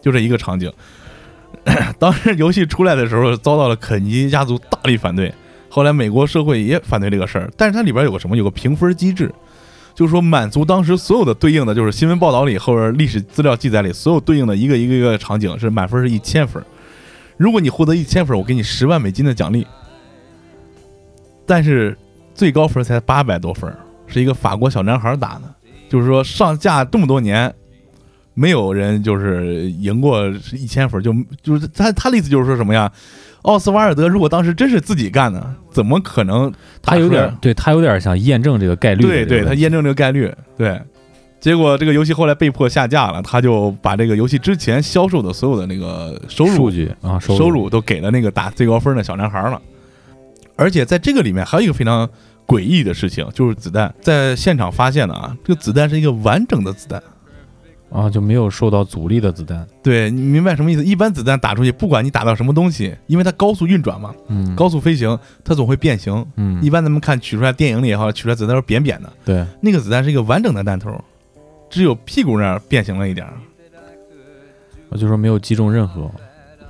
[0.01, 0.73] 就这一个场景。
[1.99, 5.35] 当时游戏出来的时候，遭到了肯尼迪家族大力反对。
[5.69, 8.37] 后来美国社会也反对这个事儿，但是它里边有个什么？
[8.37, 9.35] 有个评分机制，
[9.95, 16.63] 就是说满足当时所有的对应的，就是新闻报道里后边历史资料记载里所有对应的一个一个一个场景是满分是一千分。
[17.37, 19.67] 如果你获得一千分，我给你十万美金的奖励。
[21.47, 21.97] 但是
[22.35, 23.75] 最高分才八百多分，
[24.07, 25.43] 是一个法国小男孩打的。
[25.89, 27.53] 就是说上架这么多年，
[28.35, 32.93] 没有人就是赢过一千分，就就是他他的意思就是说什么呀？
[33.43, 39.45] 奥斯瓦尔德如果当时真是自己干的，怎么可能他有点对他有点想验证这个概率对对。
[39.45, 40.81] 他验证这个概率，对。
[41.41, 49.59] 结果这个游戏后来被迫下架了，他就把这个游戏之前销售的所有的那个收入数据啊，收收入都给了那个打最高分的小男孩了。
[50.57, 52.07] 而且在这个里面还有一个非常
[52.47, 57.03] 诡异的事情，就是子弹在现场发现的啊，这个子弹是一个完整的子弹。
[57.91, 59.67] 啊，就没有受到阻力的子弹。
[59.83, 60.85] 对你明白什么意思？
[60.85, 66.25] 一般子弹打出去，不管你打到什么东西，因为它高速运转嘛，嗯，高速飞行，它总会变形。
[66.37, 70.93] 嗯，一般咱们看取出来电影里也好，取出来子弹都是扁扁的，对，那个子弹是一个完整的弹头，
[71.69, 73.33] 只有屁股那儿变形了一点儿。
[74.89, 76.11] 我就说没有击中任何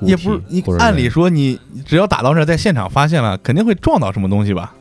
[0.02, 4.74] 也不是你按理说你只要打到那儿，在现场发现了，肯定会撞到什么东西吧？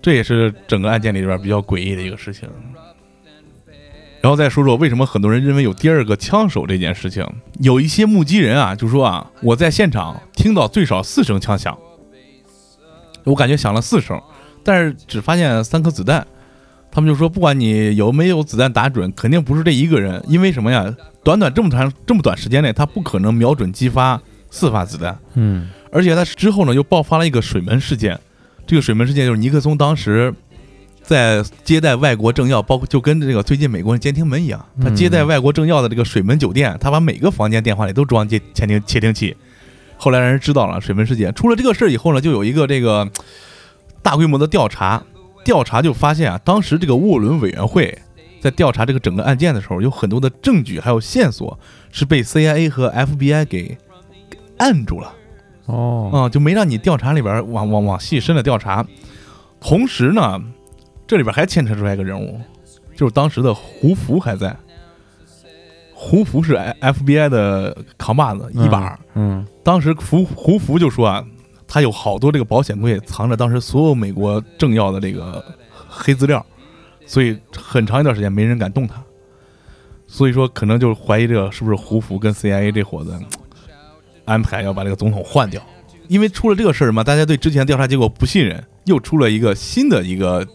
[0.00, 2.48] 这也是整个案件里边比较诡异的一个事情。
[4.20, 7.26] 然后再说说为什么很多人认为有第二个枪手这件事情，
[7.60, 11.76] 有一些目击人啊就说啊，我在现场听到最少四声枪响，
[13.24, 14.20] 我感觉响了四声，
[14.62, 16.26] 但是只发现三颗子弹。
[16.92, 20.92] 他们就说，不管你有没有子弹打准，肯定不是这一个人，因为什么呀？
[21.22, 28.18] 短短这么长这么短时间内，他不可能瞄准击发四发子弹，嗯而且他之后呢又爆发了一个水门事件。
[28.66, 30.34] 这个水门事件就是尼克松当时
[31.10, 39.36] 在接待外国政要，包括就跟这个最近美国人监听门一样，他接待外国政要的这个水门酒店，他把每个房间电话里都装接窃听窃听器。
[39.96, 43.10] 后来让人知道了水门事件，出了这个事儿以后呢，就有一个这个
[44.02, 45.02] 大规模的调查，
[45.44, 47.98] 调查就发现啊，当时这个沃伦委员会
[48.40, 51.58] 在调查这个整个案件的时候，有很多的证据还有线索
[51.90, 53.76] 是被 CIA 和 FBI 给
[54.30, 55.12] 给按住了。
[55.66, 58.86] 哦，啊、就没让你调查里边往往往细深的调查。
[59.60, 60.40] 同时呢，
[61.10, 62.40] 这里边还牵扯出来一个人物，
[62.94, 64.56] 就是当时的胡福还在。
[65.92, 71.26] 胡福是 FBI 的扛把子一把儿，嗯当时胡胡福就说啊，
[71.66, 75.44] 他有好多这个保险柜藏着当时所有美国政要的这个
[75.88, 76.46] 黑资料，
[77.06, 79.02] 所以很长一段时间没人敢动他。
[80.06, 83.18] 所以说，可能就是怀疑这个是不是胡福跟 CIA 这伙子
[84.26, 85.60] 安排要把这个总统换掉，
[86.06, 90.46] 因为出了这个事儿嘛，大家对之前调查结果不信任，又出了一个新的一个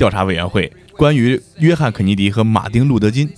[0.00, 3.28] 调查委员会，关于约翰肯尼迪和马丁路德金，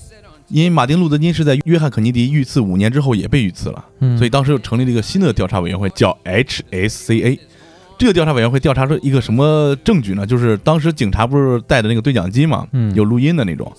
[0.46, 7.36] 因为马丁路德金是在约翰肯尼迪遇刺五年之后也被遇刺了，嗯所以当时又成立了一个新的调查委员会，叫 HSCA。
[7.98, 10.24] 这个调查委员会调查出一个什么证据呢？
[10.24, 13.72] 就是当时警察不是带的那个对讲机嘛，嗯有录音的那种。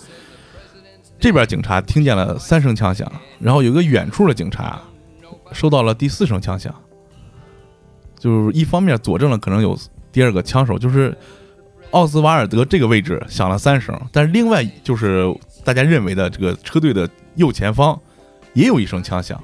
[1.18, 4.82] 这边警察听见了三声枪响，然后有个远处的警察
[5.54, 6.76] 收到了第四声枪响，
[8.20, 9.80] 就是一方面佐证了可能有
[10.12, 11.18] 第二个枪手，就是
[11.94, 15.26] 奥斯瓦尔德这个位置响了三声，但是另外就是
[15.64, 18.00] 大家认为的这个车队的右前方
[18.54, 19.42] 也有一声枪响，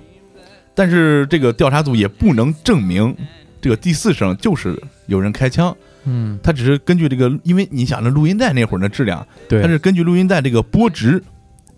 [0.74, 3.16] 但是这个调查组也不能证明
[3.62, 11.24] 这个第四声就是有人开枪，嗯，他只是根据这个，因为你想这录音带那会儿的质量，对，它是根据录音带这个波值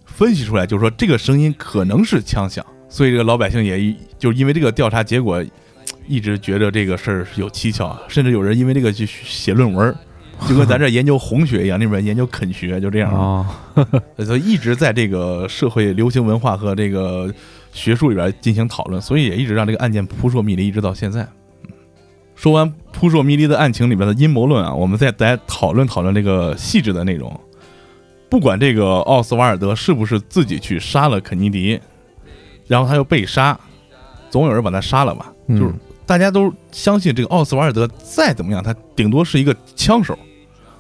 [0.06, 5.44] 分析出来，就是说这个声音可能是枪响，所以这个老百姓也就因为这个调查结果，
[6.08, 9.94] 一直觉得这个事儿是有蹊跷，甚至有人因为这个去写论文，
[10.48, 13.46] 就跟咱这研究红学一样，那边研究肯学，就这样，哦，
[14.26, 17.34] 所以一直在这个社会流行文化和这个
[17.72, 21.28] 学术里边进行讨论，所以也一直让这个案件扑朔迷离，一直到现在。
[22.36, 27.40] 说完扑朔迷离的案情里边的阴谋论啊，我们再来讨论讨论这个细致的内容。
[28.30, 31.80] 不管这个奥斯瓦尔德是不是自己去杀了肯尼迪，
[32.68, 33.60] 然后他又被杀，
[34.30, 35.32] 总有人把他杀了吧？
[35.48, 35.74] 嗯就是
[36.06, 40.18] 大家都相信这个奥斯瓦尔德再怎么样，他顶多是一个枪手，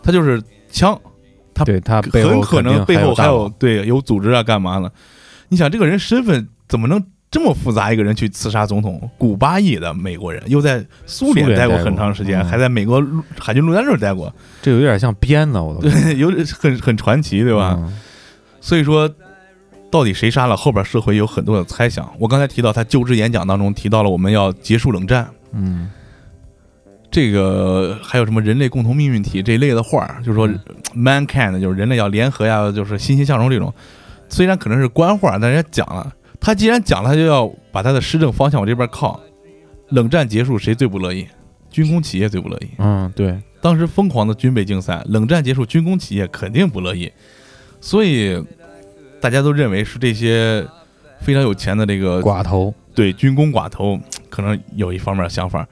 [0.03, 0.99] 他就是枪，
[1.53, 4.89] 他对他很可能背后还有对有组织啊，干嘛呢？
[5.49, 7.91] 你想这个人身份怎么能这么复杂？
[7.93, 17.75] 一个人去刺杀总统，古巴裔的美国人，又在苏联待过很长时间，嗯还在美国陆海军陆战队待过，这有点像编的，我都对，有点很很传奇，对吧？
[17.77, 17.97] 嗯
[18.63, 19.09] 所以说，
[19.89, 20.55] 到底谁杀了？
[20.55, 22.07] 后边社会有很多的猜想。
[22.19, 25.89] 我刚才提到他就职演讲当中提到了我们要结束冷战，嗯
[27.11, 30.59] 这个还有什么人类共同命运体这一类的话儿，就是说嗯
[30.95, 33.71] mankind 就是人类要联合呀，就是欣欣向荣这种。
[34.29, 39.19] 虽然可能是官话，但人家讲了，他既然讲了，他就要把他的施政方向往这边靠。
[39.89, 41.27] 冷战结束，谁最不乐意？
[41.69, 42.69] 军工企业最不乐意。
[42.77, 47.11] 嗯，对，当时疯狂的军备竞赛，冷战结束，军工企业肯定不乐意，
[47.81, 48.41] 所以
[49.19, 50.65] 大家都认为是这些
[51.19, 55.67] 非常有钱的这个寡头，对军工寡头可能有一方面的想法。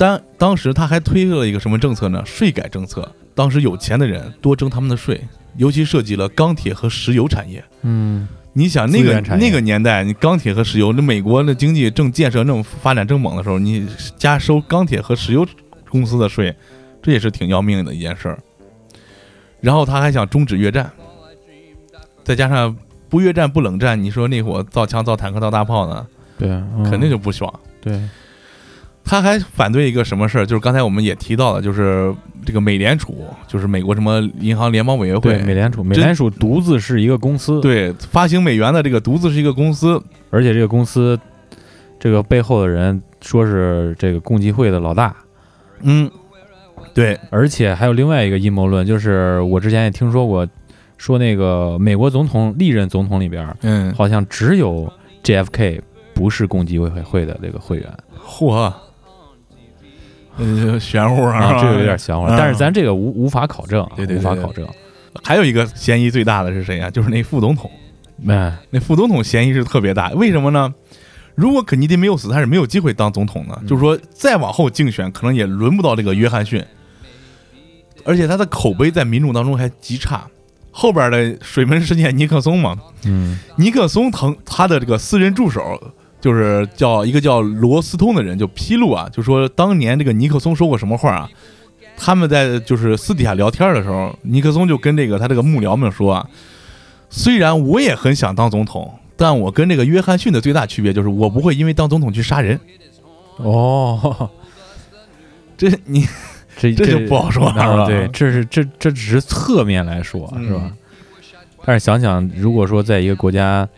[0.00, 2.22] 当当时他还推了一个什么政策呢？
[2.24, 3.06] 税改政策。
[3.34, 5.20] 当时有钱的人多征他们的税，
[5.58, 7.62] 尤其涉及了钢铁和石油产业。
[7.82, 13.86] 嗯，你想那个那个年代，你钢铁和石油，那美国的经济正建设正发展正猛的时候，你
[14.16, 15.46] 加收钢铁和石油
[15.90, 16.56] 公司的税，
[17.02, 18.38] 这也是挺要命的一件事儿。
[19.60, 20.90] 然后他还想终止越战，
[22.24, 22.74] 再加上
[23.10, 26.06] 不越战不冷战，你说那会儿造枪造坦克造大炮呢，
[26.38, 27.52] 对，嗯肯定就不爽。
[27.82, 28.00] 对，
[29.10, 32.14] 他还反对一个什么事儿，就是刚才我们也提到了，就是
[32.46, 41.18] 这个美联储，就是美国什么银行联邦委员会，对，美联储，美联储独自是一个公司，，对发行美元的这个独自是一个公司，而且这个公司
[41.98, 45.12] 这个背后的人说是这个共济会的老大，
[45.82, 46.08] 嗯，
[46.94, 50.46] 对，而且还有另外一个阴谋论，就是我之前也听说过，
[50.98, 54.88] 说那个美国总统历任总统里边，嗯，好像只有
[55.24, 55.80] JFK
[56.14, 57.92] 不是共济会会的这个会员。
[58.24, 58.72] 嚯，
[60.40, 64.66] 呃， 玄乎啊，啊，这个有点想法，嗯但是咱这个无无法考证，对对对对无法考证。
[65.22, 66.88] 还有一个嫌疑最大的是谁啊？
[66.90, 67.70] 就是那副总统，
[68.28, 70.72] 哎，那副总统嫌疑是特别大，为什么呢？
[71.34, 73.56] 如果肯尼迪没有死，他是没有机会当总统的。
[73.60, 76.62] 嗯就是说，再往后竞选，可能也轮不到这个约翰逊，
[78.04, 80.24] 而且他的口碑在民众当中还极差。
[80.70, 85.80] 后边的水门事件，尼克松嘛，嗯尼克松疼他的这个私人助手，
[86.20, 91.30] 就是叫一个叫罗斯通的人，就披露啊，就说当年这个尼克松说过什么话啊？
[91.96, 96.28] 他们在就是私底下聊天的时候，尼克松就跟这个他这个幕僚们说啊，
[97.08, 102.58] 虽然我也很想当总统，但我跟这个约翰逊的最大区别就是我不会因为当总统去杀人。
[103.36, 104.30] 哦，
[105.56, 106.06] 这你
[106.56, 110.72] 这这就不好说了对，这是这这只是侧面来说，嗯是吧？
[111.64, 113.68] 但是想想，如果说在一个国家，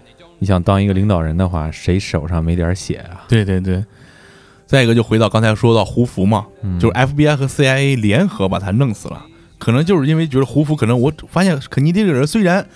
[0.42, 3.22] 你想当一个领导人的话，谁手上没点血啊？
[3.28, 3.84] 对对对。
[4.66, 9.24] 再一个就回到刚才说到胡佛嘛，嗯就是 FBI 和 CIA 联合把他弄死了，
[9.56, 12.66] 可能就是因为觉得胡佛可能我发现肯尼迪这个人虽然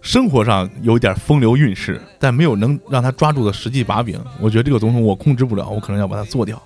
[0.00, 4.16] 生活上有点风流韵事，但没有能让他抓住的实际把柄。
[4.38, 6.62] 我觉得这个总统我控制不了，我可能要把他做掉。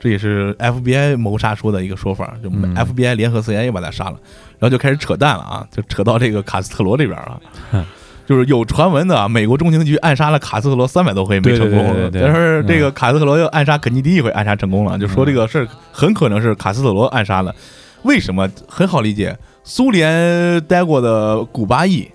[0.00, 4.18] 这也是 FBI 谋杀说的一个说法，就嗯 FBI 联合 CIA 把他杀了，
[4.58, 7.38] 然后就开始扯淡了啊，就扯到这个卡斯特罗这边了
[7.70, 7.84] 哼。
[8.28, 17.54] 就是有传闻的啊，美国中情局暗杀了卡斯特罗三百多回没成功，对对对对对但是这个卡斯特罗又暗杀肯尼迪一回，暗杀成功了，就说这个事儿很可能是卡斯特罗暗杀的。
[18.02, 18.46] 为什么？
[18.68, 22.06] 很好理解，苏联待过的古巴裔，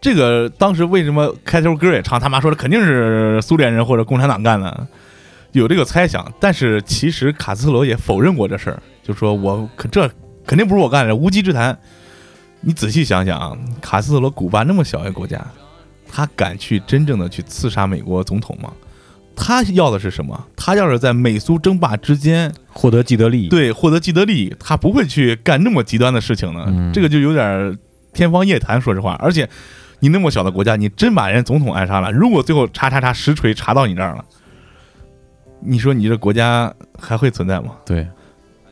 [0.00, 4.86] 这个当时为什么开头歌也唱他妈说的肯定是苏联人或者共产党干的，
[5.52, 6.26] 有这个猜想。
[6.40, 10.10] 但是其实卡斯特罗也否认过这事儿，就说我可这
[10.46, 11.78] 肯定不是我干的，无稽之谈。
[12.60, 15.44] 你仔细想想啊，卡斯特罗古巴那么小一个国家，
[16.08, 18.72] 他敢去真正的去刺杀美国总统吗？
[19.34, 20.46] 他要的是什么？
[20.54, 23.48] 他要是在美苏争霸之间，获得既得利益。
[23.48, 26.64] 对，获得既得利益，他不会去干那么极端的事情呢。
[26.68, 27.78] 嗯这个就有点
[28.12, 29.14] 天方夜谭，说实话。
[29.18, 29.48] 而且
[30.00, 34.24] 你那么小的国家，你真把人总统暗杀了，如果最后查查查实锤查到你这儿了，
[35.60, 37.76] 你说你这国家还会存在吗？
[37.86, 38.06] 对，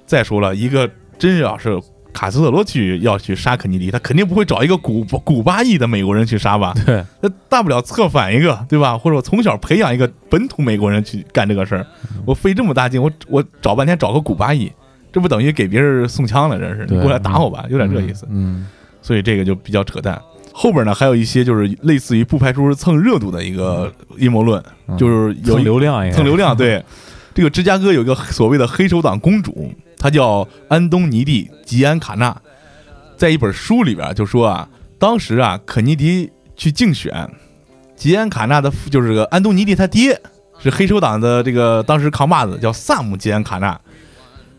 [0.05, 1.81] 再说了，一个真要是
[2.19, 6.75] 卡斯特罗去要去杀肯尼迪，他肯定不会找一个古古巴裔的美国人去杀吧？
[6.85, 8.99] 对，那大不了策反一个，对吧？
[8.99, 11.87] 或者我从小培养一个本土美国人去干这个事儿，
[12.27, 14.69] 我费这么大劲，我我找半天找个古巴裔，
[15.13, 16.59] 这不等于给别人送枪了？
[16.59, 18.27] 这是你过来打我吧，有点这意思。
[18.29, 18.67] 嗯，
[19.01, 20.21] 所以这个就比较扯淡。
[20.53, 26.57] 后边呢，还有一些就是类似于不排除是蹭热度的一个阴谋论，嗯就是有蹭流量蹭流量。
[26.57, 26.85] 对，
[27.33, 32.37] 这个芝加哥有一个所谓的黑手党公主，她叫安东尼蒂·吉安卡纳，
[33.17, 34.69] 在一本书里边就说啊，
[34.99, 37.29] 当时啊，肯尼迪去竞选，
[37.97, 40.21] 吉安卡纳的父就是这个安东尼蒂他爹
[40.59, 43.79] 是黑手党的这个当时扛把子，叫萨姆·吉安卡纳，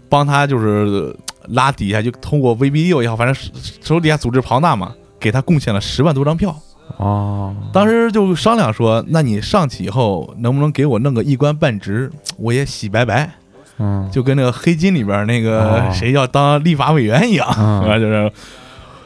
[0.09, 1.15] 帮他就是
[1.47, 3.49] 拉底下就通过 VBU 也好，反正手
[3.81, 6.55] 手底下组织庞大嘛，给他贡献了十万多张票。
[6.97, 13.31] 哦，当时就商量说，那你上去以后能不能给我弄个一官半职，我也洗白白，
[13.79, 17.97] 嗯，就跟那个黑金里边那个哦谁要当立法委员一样，嗯是吧？
[17.97, 18.31] 就是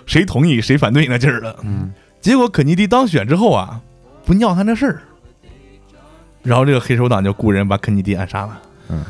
[0.05, 1.55] 谁同意谁反对那劲儿的。
[1.63, 3.79] 嗯，结果肯尼迪当选之后啊，
[4.25, 5.01] 不尿他那事儿，
[6.41, 8.61] 然后这个黑手党就雇人把肯尼迪暗杀了。
[8.89, 9.05] 嗯，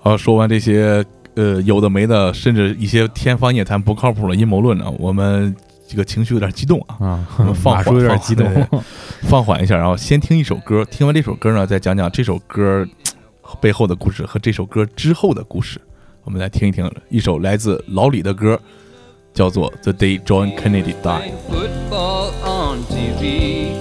[0.00, 1.04] 好，说完这些
[1.34, 5.54] 呃有的没的，甚至一些天方夜谭、不靠谱的阴谋论呢，我们
[5.86, 7.06] 这个情绪有点激动啊。
[7.06, 8.52] 啊我们，放有点激动。
[8.70, 8.82] 放
[9.22, 10.84] 放缓一下，然后先听一首歌。
[10.86, 13.12] 听完这首歌呢，再讲讲这首歌嘖
[13.59, 15.79] 背后的故事和这首歌之后的故事。
[16.23, 18.59] 我们来听一听一首来自老李的歌，
[19.33, 21.03] 叫做《The Day John Kennedy Died》。
[21.03, 23.71] Playing football on TV.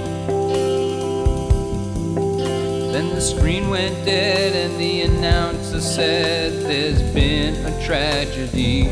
[2.92, 8.88] Then the screen went dead, and the announcer said, There's been a tragedy.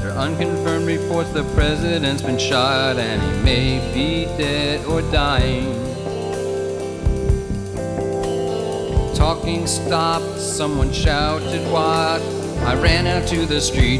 [0.00, 5.74] There are unconfirmed reports the president's been shot, and he may be dead or dying.
[9.19, 12.21] Talking stopped, someone shouted, What?
[12.65, 13.99] I ran out to the street.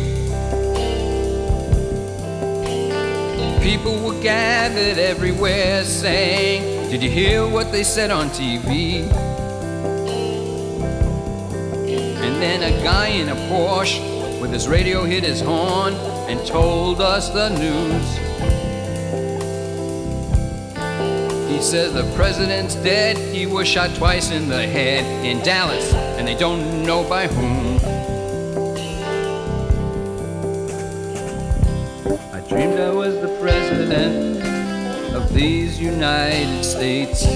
[3.62, 9.12] People were gathered everywhere saying, Did you hear what they said on TV?
[12.24, 15.96] And then a guy in a Porsche with his radio hit his horn
[16.30, 18.59] and told us the news.
[21.60, 23.18] He says the president's dead.
[23.18, 27.78] He was shot twice in the head in Dallas, and they don't know by whom.
[32.32, 34.42] I dreamed I was the president
[35.14, 37.28] of these United States.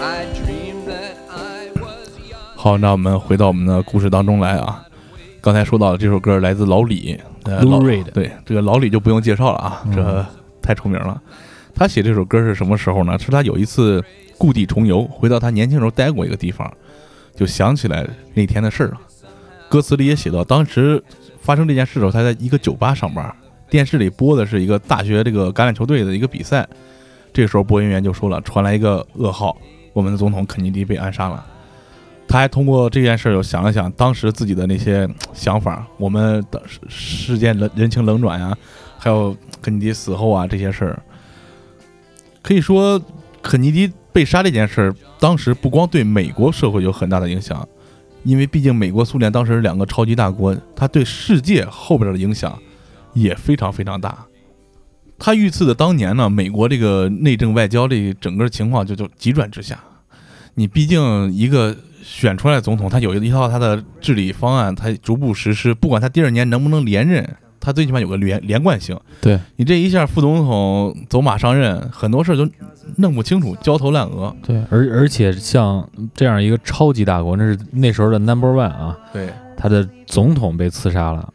[0.00, 2.54] I dreamed that I was young.
[2.54, 4.86] 好，那我们回到我们的故事当中来啊。
[5.40, 10.26] 刚才说到的这首歌来自老李，呃 Lou 老对，这个老李就不用介绍了啊，嗯这
[10.62, 11.20] 太出名了。
[11.74, 13.18] 他写这首歌是什么时候呢？
[13.18, 14.02] 是他有一次
[14.38, 16.72] 故地重游，回到他年轻时候待过一个地方，
[17.34, 19.00] 就想起来那天的事儿了。
[19.68, 21.02] 歌词里也写到，当时
[21.40, 23.34] 发生这件事的时候，他在一个酒吧上班，
[23.70, 26.68] 电视里播的是一个大学这个橄榄球队的一个比赛。
[27.32, 29.56] 这时候播音员就说了，传来一个噩耗，
[29.94, 31.46] 我们的总统肯尼迪被暗杀了。
[32.28, 38.54] 他还通过这件事又想了想当时自己的那些想法，我们的世间人人情冷暖呀，
[39.02, 41.02] 还有肯尼迪死后啊这些事儿，
[42.40, 43.02] 可以说
[43.42, 47.68] 肯尼迪被杀这件事儿，当时不光对美国社会有很大的影响，
[48.22, 52.56] 因为毕竟美国、苏联当时是两个超级大国，它对世界后边的影响
[53.12, 54.24] 也非常非常大。
[55.18, 59.80] 他遇刺的当年呢，美国这个内政外交这整个情况就就急转直下。
[60.54, 68.98] 你毕竟一个选出来总统，他有一套他的治理方案，他逐步实施，不管他第二年能不能连任，他最起码有个连连贯性。
[69.20, 72.46] 对你这一下副总统走马上任，很多事儿都
[72.96, 74.34] 弄不清楚，焦头烂额。
[74.42, 81.32] 对，而而且像这样一个超级大国，那是那时候的 number one 啊，对，他的总统被刺杀了，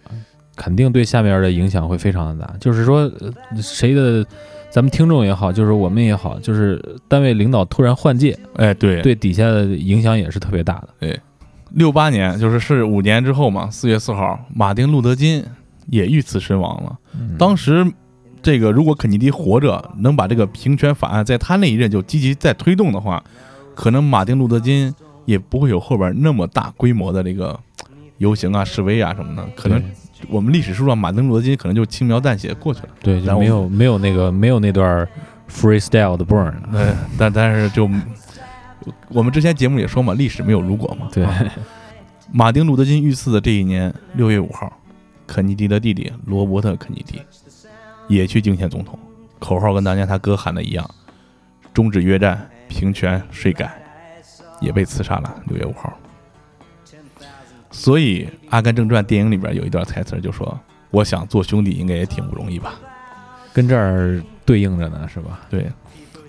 [0.56, 2.54] 肯定对下面的影响会非常的大。
[2.60, 4.26] 就是说，呃谁的
[4.70, 10.90] 咱们听众也好，就是我们也好，就是单位领导突然换届，哎，对，对底下的影响也是特别大的。
[11.00, 11.18] 对
[11.72, 15.44] 六八年就是是五年之后嘛，四月四号，马丁路德金
[15.88, 16.98] 也遇刺身亡了。
[17.14, 17.86] 嗯当时
[18.42, 23.24] 这个如果肯尼迪活着，能把这个平权法案在他那一任就积极再推动的话，
[23.76, 24.94] 可能马丁路德金
[25.26, 27.60] 也不会有后边那么大规模的这个
[28.20, 29.46] 游行啊、示威啊什么的。
[29.56, 29.84] 可能
[30.30, 32.90] 我们历史书上马丁路德金可能就轻描淡写过去了。
[33.02, 35.08] 对，然后就没有没有那个没有那段
[35.50, 36.70] freestyle 的 burn 了。
[36.74, 37.90] 呃，但但是就
[39.10, 41.08] 我们之前节目也说嘛，历史没有如果嘛。
[41.12, 41.46] 对，啊
[42.32, 44.72] 马丁·路德金遇刺的这一年六月五号，
[45.28, 47.22] 肯尼迪的弟弟罗伯特·肯尼迪
[48.08, 48.98] 也去竞选总统，
[49.38, 50.90] 口号跟当年他哥喊的一样：
[51.74, 53.80] 终止越战、平权、税改，
[54.62, 55.36] 也被刺杀了。
[55.48, 55.94] 六月五号，
[57.70, 60.58] 所以《阿甘正传》电影里边有一段台词就说
[60.90, 62.76] ：“我想做兄弟应该也挺不容易吧。”
[63.54, 65.42] 跟这儿对应着呢，是吧？
[65.50, 65.70] 对，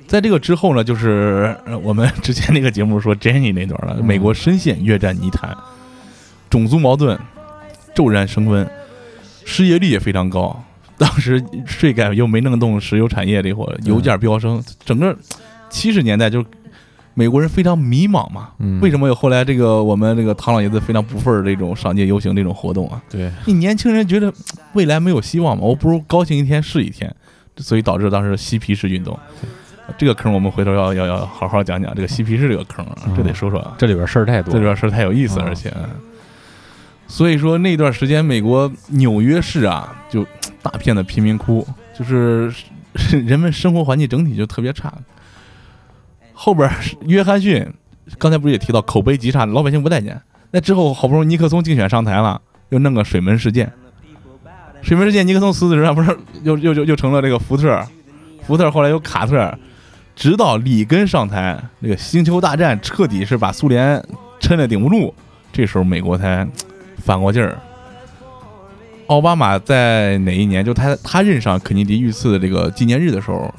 [0.07, 5.57] 在这个之后呢，就是呃我们之前那个节目说 Jenny 那段了，嗯美国深陷越战泥潭，
[6.51, 7.19] 种族矛盾
[7.95, 8.69] 骤然升温，
[9.49, 10.63] 失业率也非常高。
[10.99, 15.17] 当时税改又没弄动石油产业这会儿，油价飙升，整个
[15.71, 16.45] 七十年代就
[17.15, 18.51] 美国人非常迷茫嘛。
[18.59, 23.01] 嗯，为什么有后来这个我们这个唐老爷子非常不忿儿这种上街游行这种活动啊？
[23.09, 24.33] 对，你年轻人觉得
[24.73, 25.63] 未来没有希望嘛？
[25.63, 27.15] 我不如高兴一天是一天，
[27.59, 29.17] 所以导致当时嬉皮士运动。
[29.97, 34.53] 这个坑我们回头要要要好好讲讲这个嬉皮士这个坑啊，这得说说啊，这里边事儿太多。
[34.53, 35.73] 这里边事儿太有意思，嗯而且，
[37.09, 40.25] 所以说那段时间美国纽约市啊，就
[40.63, 41.67] 大片的贫民窟，
[41.99, 42.53] 就是
[43.27, 44.93] 人们生活环境整体就特别差。
[46.33, 46.71] 后边
[47.07, 47.67] 约翰逊
[48.19, 50.21] 刚才不是也提到口碑极差，老百姓不待见。
[50.51, 53.73] 那之后好不容易尼克松竞选上台了，又弄个水门事件。
[54.81, 57.83] 水门事件，尼克松辞职了，不是又又又又成了这个福特，
[58.43, 59.59] 福特后来有卡特，
[60.15, 64.03] 直到里根上台，这个星球大战彻底是把苏联
[64.39, 65.13] 撑的顶不住，
[65.53, 66.47] 这时候美国才
[66.99, 67.59] 反过劲儿。
[69.07, 70.63] 奥巴马在哪一年？
[70.63, 73.53] 就他他任上肯尼迪遇刺的这个纪念日的时候，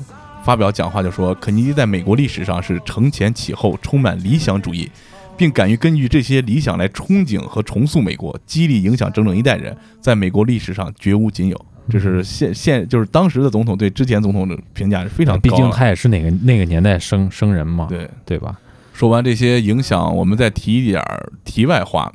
[0.44, 4.88] 发表讲话就说，肯尼迪在美国历史上是承前启后，充满理想主义，
[5.36, 11.60] 并敢于根据这些理想来憧憬和重塑美国，激励影响整整一代人，在美国历史上绝无仅有。
[11.90, 15.50] 这是现现就是当时的总统对之前总统的评价是非常高的。
[15.50, 18.56] 毕竟他也是哪个那个年代生生人嘛，对对吧？
[18.94, 21.04] 说完这些影响，我们再提一点
[21.44, 22.12] 题外话。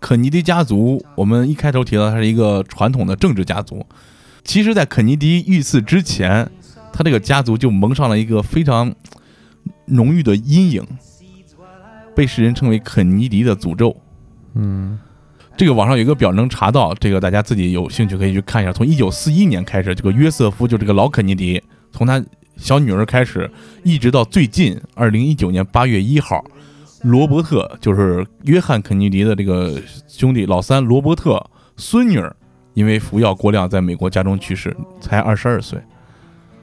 [0.00, 3.84] 肯尼迪家族，我们一开头提到，他是一个传统的政治家族。
[4.44, 6.48] 其实，在肯尼迪遇刺之前，
[6.92, 8.94] 他这个家族就蒙上了一个非常
[9.86, 10.86] 浓郁的阴影，
[12.14, 13.96] 被世人称为肯尼迪的诅咒。
[14.54, 14.98] 嗯
[15.56, 18.72] 这个网上有一个表能查到，这个大家自己有兴趣可以去看一下。
[18.72, 22.22] 从一九四一年开始，这个约瑟夫就这个老肯尼迪，从他
[22.58, 23.50] 小女儿开始，
[23.82, 26.44] 一直到最近二零一九年八月一号，
[27.02, 31.44] 罗伯特就是约翰肯尼迪的这个兄弟老三罗伯特
[31.76, 32.34] 孙女儿，
[32.74, 35.80] 因为服药过量在美国家中去世，才二十二岁。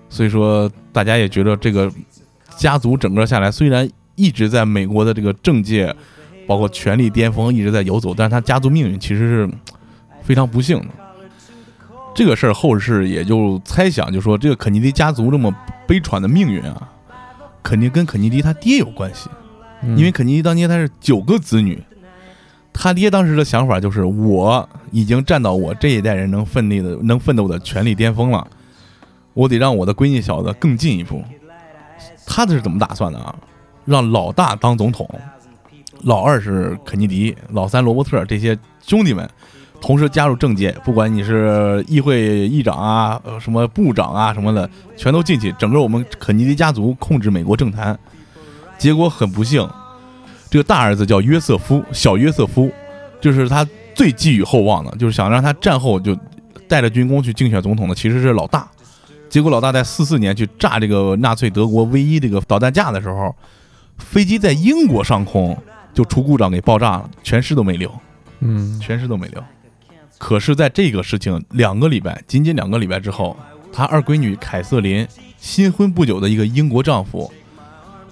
[0.09, 1.91] 所以说，大家也觉得这个
[2.57, 5.95] 家族整个下来，虽然一直在美国的这个政界。
[6.45, 9.49] 包括权力巅峰一直在游走，但是他家族命运其实是
[10.21, 10.87] 非常不幸的。
[12.13, 15.49] 这个事儿后世也就猜想，就说这个肯尼迪家族这么
[15.87, 16.91] 悲惨的命运啊，
[17.63, 19.29] 肯定跟肯尼迪他爹有关系，
[19.97, 21.81] 因为肯尼迪当年他是九个子女，
[22.71, 28.47] 他爹当时的想法就是我已经站到我这一代人能奋力的能奋斗的权力巅峰了，
[29.33, 31.23] 我得让我的闺女小子更进一步。
[32.25, 33.35] 他这是怎么打算的啊？
[33.85, 35.09] 让老大当总统。
[36.03, 39.29] 老二是肯尼迪，老三罗伯特这些兄弟们
[39.79, 47.97] 同时加入政界，不管你是议会议长啊、什么部长啊什么的，全都进去，整个我们肯尼迪家族控制美国政坛。
[48.77, 49.67] 结果很不幸，
[50.49, 52.71] 这个大儿子叫约瑟夫，小约瑟夫，
[53.21, 56.17] 就是他最寄予厚望的，就是想让他战后就
[56.67, 58.67] 带着军功去竞选总统的，其实是老大。
[59.29, 63.35] 结果老大在四四年去炸这个纳粹德国唯一这个导弹架的时候，
[63.97, 65.57] 飞机在英国上空。
[65.93, 67.87] 就出故障给爆炸了，全尸都没留，
[68.39, 69.39] 嗯全尸都没留。
[70.17, 73.37] 可是，在这个事情两个礼拜，仅仅两个礼拜之后，
[73.71, 75.07] 他二闺女凯瑟琳
[75.37, 77.31] 新婚不久的一个英国丈夫，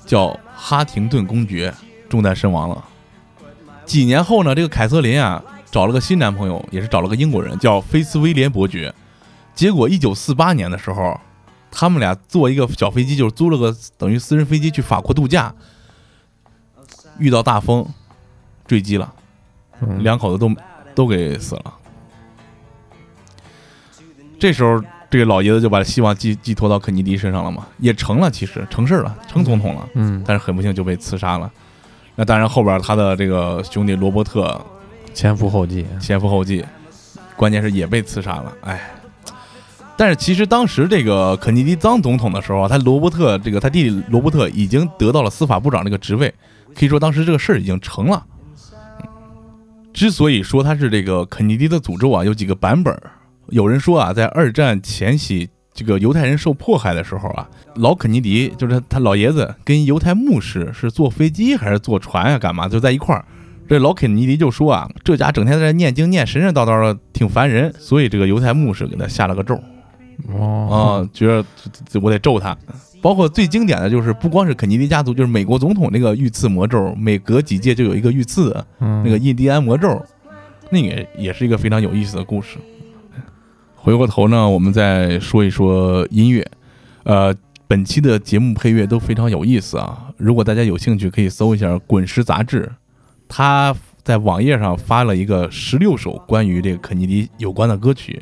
[0.05, 1.73] 叫哈廷顿公爵，
[2.07, 2.85] 中弹身亡了。
[3.83, 8.93] 几年后呢，这个凯瑟琳啊，找了个新男朋友，也是找了个英国人，叫菲斯威廉伯爵。
[9.55, 11.19] 结果一九四八年的时候，
[11.71, 15.51] 他们俩坐一个小飞机，就是租了个等于私人飞机去法国度假，
[17.17, 17.83] 遇到大风，
[18.67, 19.11] 坠机了，
[19.81, 20.55] 嗯两口子都
[20.93, 21.73] 都给死了。
[24.39, 24.79] 这时候，
[25.11, 29.85] 这个老爷子就把希望寄寄托到肯尼迪身上了嘛，也成了，其实成事儿了，成总统了。
[29.93, 31.51] 嗯，但是很不幸就被刺杀了。
[32.15, 34.59] 那当然，后边他的这个兄弟罗伯特
[35.13, 36.65] 前赴后继，前赴后继，
[37.35, 38.53] 关键是也被刺杀了。
[38.61, 38.89] 哎，
[39.97, 46.33] 但是其实当时这个肯尼迪当总统的时候啊，他罗伯特这个他弟弟罗伯特已经得到了司法部长这个职位，
[46.73, 48.25] 可以说当时这个事儿已经成了。
[48.29, 49.07] 嗯
[49.93, 53.11] 之所以说他是这个肯尼迪的诅咒啊，有几个版本儿。
[53.51, 63.23] 有人说啊，在二战前夕，这个犹太人受迫害的时候啊，老肯尼迪就是他他老爷子跟犹太牧师是坐飞机还是坐船呀、干嘛就在一块儿。
[63.67, 69.57] 这老肯尼迪就说啊，这家整天在这念经念神神叨叨的，挺烦人，所以这个犹太牧师给他下了个咒
[70.33, 71.45] 哦啊，觉得
[71.87, 72.57] 这我得咒他。
[73.01, 79.99] 包括最经典的就是，不光是肯尼迪家族，就是美国总统那个遇刺魔咒，每隔几届就有一个遇刺，嗯那个印第安魔咒，
[80.69, 82.57] 那个也是一个非常有意思的故事。
[83.83, 86.45] 回过头呢，我们再说一说音乐。
[87.01, 87.35] 呃，
[87.67, 90.05] 本期的节目配乐都非常有意思啊！
[90.17, 92.71] 如果大家有兴趣，可以搜一下《滚石》杂志，
[93.27, 98.21] 他在网页上发了一个十六首关于这个肯尼迪有关的歌曲。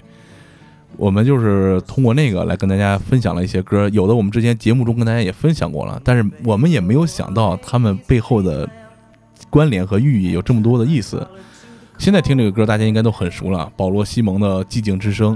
[0.96, 8.66] 我们就是通过那个来跟大家分享了一些歌，有的我们之前节目中跟大家也分享过了，但是我们也没有想到他们背后的
[9.50, 11.28] 关联和寓意有这么多的意思。
[12.00, 15.36] 现在听这个歌，大家应该都很熟了，保罗·西蒙的《寂静之声》。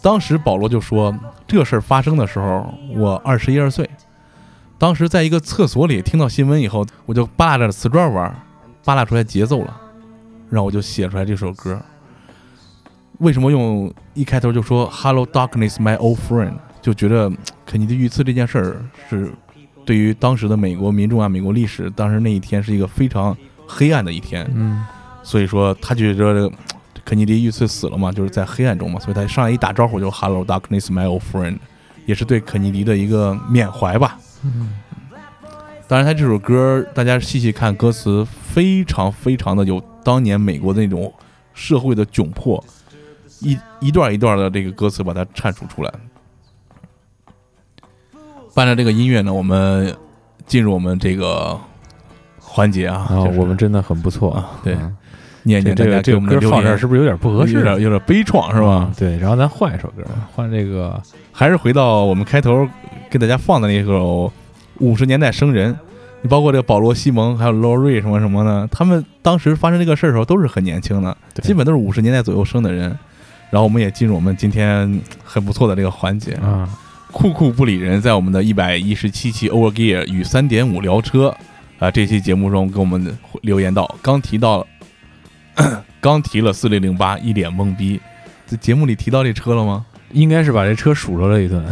[0.00, 1.14] 当时保罗就说，
[1.46, 2.66] 这事儿发生的时候，
[2.96, 3.88] 我二十一二岁。
[4.78, 8.34] 当时在一个厕所里听到新闻以后，我就扒拉着瓷砖玩，
[8.82, 9.76] 扒拉出来节奏了，
[10.48, 11.78] 然后我就写出来这首歌。
[13.18, 16.54] 为什么用一开头就说 “Hello Darkness, my old friend”？
[16.80, 17.30] 就觉得
[17.66, 19.30] 肯尼迪遇刺这件事儿是
[19.84, 24.48] 对于当时的美国民众啊、美国历史，当时那一天是一个非常黑暗的一天。
[24.54, 24.82] 嗯
[25.28, 26.50] 所以说他觉得这个
[27.04, 31.58] 肯尼迪遇刺死了嘛，就是在黑暗中嘛，所以他上来一打招呼就 “Hello, darkness, my old friend”，
[32.06, 34.18] 也是对肯尼迪的一个缅怀吧。
[34.42, 34.70] 嗯
[35.86, 41.12] 当然，他这首歌大家细细看歌词，非常非常的有当年美国的那种
[41.52, 42.62] 社会的窘迫，
[43.40, 45.92] 一一段一段的这个歌词把它阐述出来。
[48.54, 49.94] 伴着这个音乐呢，我们
[50.46, 51.58] 进入我们这个
[52.38, 54.96] 环节啊，啊，就是我们真的很不错啊对嗯
[55.48, 57.54] 念念大家给这这我们的留言歌放这儿是不是有点不合适？
[57.54, 58.92] 有点有点悲怆是吧嗯？
[58.96, 62.68] 对，然后咱换一首歌，换这个 还是回到我们开头
[63.10, 64.32] 给大家放的那首
[64.78, 65.76] 五十年代生人，
[66.22, 72.96] 你包括这个保罗·西蒙还有劳瑞什么什么的，他们当时发生这个事儿的时候都是很年轻的，基本都是五十年代左右生的人。
[73.50, 76.68] 然后我们也进入我们今天很不错的这个环节，啊，
[77.10, 81.34] 酷酷不理人在我们的一百一十七期 Over Gear 与三点五聊车
[81.78, 84.66] 啊这期节目中给我们留言到，刚提到
[86.00, 88.00] 刚提了四零零八，一脸懵逼。
[88.46, 89.84] 这节目里提到这车了吗？
[90.12, 91.62] 应该是把这车数落了一顿。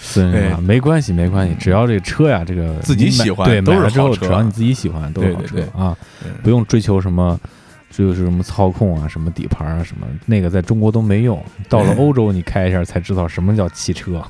[0.00, 0.56] 四零零八？
[0.58, 5.96] 没关系，没关系，只要这车呀，这个自己喜欢对，买了之后，只要你自己喜欢，都是好车啊，
[6.42, 7.38] 不用追求什么。
[7.94, 11.38] 就是什么操控啊，什么底盘啊，什么那个在中国都没用。
[11.68, 14.24] 到了欧洲，你开一下才知道什么叫汽车。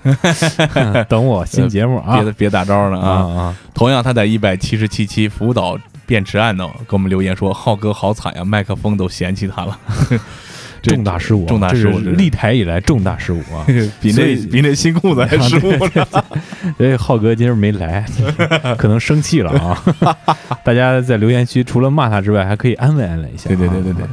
[1.09, 3.23] 等我新节目啊别别打招了啊啊！
[3.39, 3.57] 啊！
[3.73, 5.79] 同样，他在一百七十七期福岛
[6.13, 9.79] 电池案呢，给我们留言说：“浩哥好惨呀，麦克风都嫌弃他了。
[10.83, 13.65] 这重大失误啊，重大失误立台以来重大失误啊！
[13.99, 16.07] 比那比那新裤子还失误呢。
[16.77, 18.05] 哎，浩哥今儿没来，
[18.77, 19.83] 可能生气了啊！
[20.63, 23.49] 大家在留言区除了骂他之外，还可以安慰安慰一下、啊。
[23.49, 24.05] 对对对对对，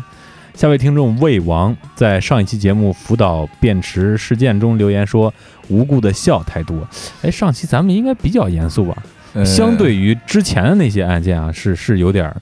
[0.54, 5.34] 下位听众魏王在上一期节目福岛便池事件中留言说
[5.68, 6.88] ：“无故的笑太多。”
[7.24, 8.96] 哎，上期咱们应该比较严肃吧？
[9.40, 12.36] 呃相对于之前的那些案件啊，是是有点儿，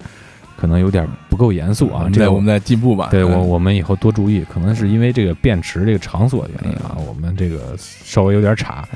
[0.57, 2.09] 可能有点儿不够严肃啊。
[2.11, 3.09] 这我们在进步吧。
[3.11, 8.87] 对我，嗯我们以后多注意，可能是因为这个便池这个场所原因啊，我们这个稍微有点差，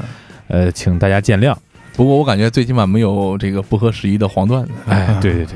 [0.48, 1.56] 呃，请大家见谅。
[1.96, 4.72] 不过我感觉最起码没有这个不合时宜的黄段子。
[4.88, 5.56] 哎， 对对对，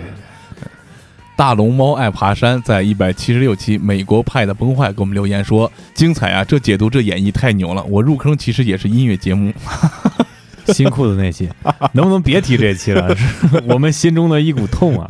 [1.37, 7.83] 大龙猫爱爬山在一百七十六期美国派的崩坏给我们留言说：“精彩啊，这解读这演绎太牛了！
[7.85, 9.51] 我入坑其实也是音乐节目。
[10.67, 11.49] 新裤子那期，
[11.93, 13.13] 能不能别提这期了？
[13.17, 13.25] 是
[13.67, 15.09] 我们心中的一股痛啊，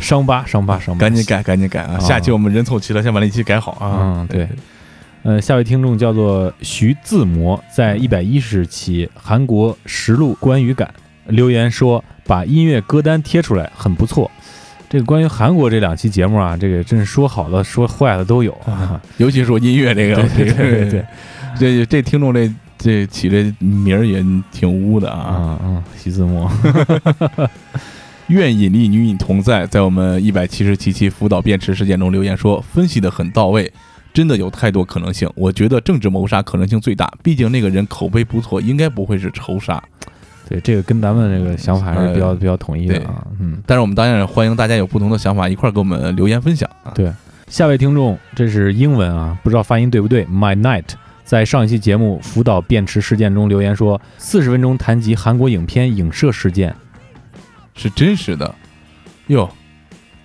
[0.00, 1.94] 伤疤，伤疤，伤疤，赶紧改，赶紧改啊！
[1.94, 3.98] 啊下期我们人凑齐了，先把那期改好啊！
[4.02, 4.48] 嗯，对。
[5.22, 10.88] 呃，下位听众叫做徐自魔，在一百一十期韩国实录关于感
[11.26, 14.30] 留言说，把音乐歌单贴出来很不错，
[14.88, 18.98] 这个关于韩国这两期节目啊，这个真是说好的说坏的都有啊。
[19.18, 21.04] 尤其说音乐这个， 对对对对
[21.58, 22.50] 这这听众这
[22.82, 25.20] 这起这名儿也挺污的啊。
[25.20, 26.48] 啊啊，徐字幕，
[28.28, 33.70] 愿引力与你同在，在我们一百七十七期辅导辩持事件中留言说，分析的很到位，
[34.14, 35.30] 真的有太多可能性。
[35.34, 39.82] 我觉得政治谋杀可能性最大，毕竟那个人口碑不错，应该不会是仇杀。
[40.48, 43.24] 对这个跟咱们这个想法还是比较比较统一的啊。
[43.38, 46.90] 嗯，但是我们当然欢迎大家有不同的想法一块儿给我们留言分享啊。
[46.94, 47.12] 对，
[47.46, 50.24] 下位听众这是英文啊，不知道发音对不对。
[50.26, 50.86] My Night
[51.30, 56.74] 在上一期节目辅导辩持事件中留言说，四十分钟谈及韩国影片影射事件。
[57.76, 58.52] 是真实的，
[59.28, 59.48] 哟，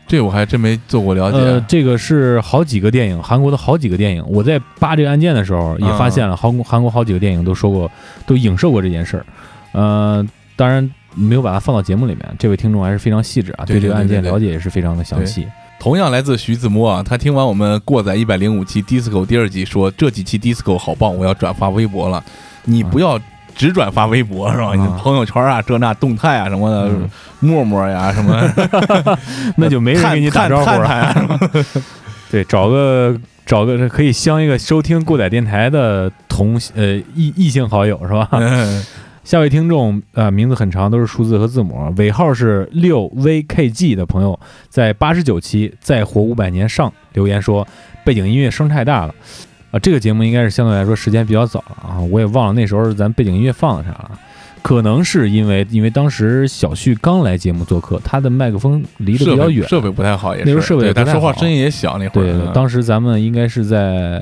[0.08, 1.38] 这我还真没做过了解。
[1.38, 4.26] 呃，这个是好几个电影，韩国的好几个电影。
[4.28, 7.92] 我在扒这个案件的时候也发现了，韩国韩国好几个电影都说过，
[8.26, 9.26] 都影射过这件事儿。
[9.74, 12.36] 呃，当然没有把它放到节目里面。
[12.40, 15.46] 这位听众还是非常细致啊，对这个案件了解也是非常的详细。
[15.86, 22.24] 同样来自徐子墨啊，他听完我们过载一百零五期 disco 第二集，说这几期 disco 好棒，我要转发微博了。
[22.64, 23.20] 你不要
[23.56, 24.74] 只转发微博是吧？
[24.74, 27.08] 你朋友圈啊，这那动态啊什么的，嗯
[27.40, 28.42] 陌陌呀什么，
[29.58, 31.40] 那就没人给你打招呼了。
[32.32, 33.16] 对，找个
[33.46, 38.28] 找个可以相一个收听过载电台的同呃异异性好友是吧？
[38.32, 38.84] 嗯
[39.26, 47.68] 下位听众呃名字很长，都是数字和字母，尾号是六 VKG 的朋友，在八十九期再活五百年上留言说
[48.04, 49.16] 背景音乐声太大了。
[49.72, 54.12] 啊，这个节目应该是相对来说时间比较早了啊，我也忘了那时候咱背景音乐放的啥了。
[54.62, 62.26] 可能是因为因为当时小旭刚来节目做客，他的麦克风离得比较远，设备不太好，也是那时候设备对他说话声音也小那会儿。
[62.26, 64.22] 对，嗯当时咱们应该是在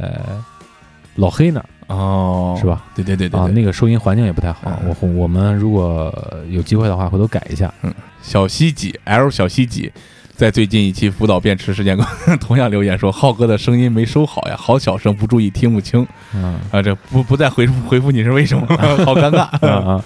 [1.16, 2.66] 老黑那儿哦，是？
[2.66, 2.84] 吧？
[2.96, 4.62] 对对对对啊，那个收音环境也不太好。
[4.84, 6.14] 嗯我我们如果
[6.50, 7.74] 有机会的话，回头改一下。
[7.84, 9.92] 嗯小西几 L 小西几，
[10.36, 12.06] 在最近一期辅导辩持事件中，
[12.40, 18.66] 同样留言说浩哥的声音没收好呀，好小声，不注意听不清嗯啊，这不不再回复回复你是为什么？
[19.06, 19.68] 好尴啊尬。
[19.68, 20.04] 啊！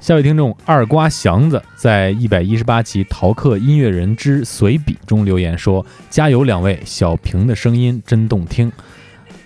[0.00, 8.70] 下位听众二瓜祥子在一百一十八期《逃课音乐人之随笔》中留言说：“加油，两位，小平的声音真动听。”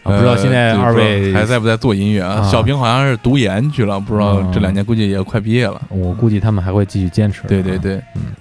[0.03, 2.40] 啊，不知道现在呃二位还在不在做音乐啊？
[2.40, 5.80] 啊小平好像是读研去了，不知道嗯这两年估计也快毕业了。
[5.88, 7.42] 我估计他们还会继续坚持。
[7.46, 8.32] 对对，对，嗯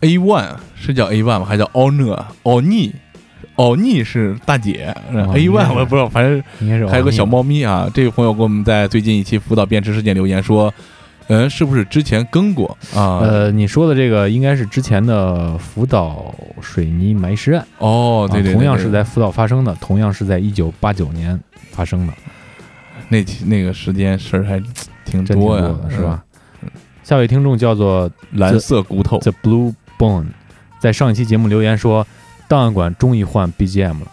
[0.00, 1.44] ，A one 是叫 A one 吗？
[1.44, 2.26] 还叫奥讷？
[2.44, 2.94] 奥尼？
[3.56, 7.42] 奥尼是大姐哦，A one 我也不知道，反正还有个小猫。
[7.42, 7.90] 咪啊。
[7.92, 10.72] 这位朋友给我们在最近一期辅导辩持事件留言说，
[11.28, 13.20] 嗯，是不是之前更过啊？
[13.20, 17.66] 呃，你说的这个应该是之前的福岛水泥埋尸案。
[17.78, 21.38] 哦，对对，对啊同样是在福岛发生的，同样是在一九八九年
[21.70, 22.12] 发生的，
[23.08, 24.62] 那期那个时间事儿还
[25.04, 26.24] 挺多呀，的，是吧？
[27.02, 28.40] 下位听众叫做嗯？
[28.40, 30.26] 蓝色骨头 The Blue Bone，
[30.80, 32.06] 在上一期节目留言说，
[32.48, 34.06] 档案馆终于换 BGM 了。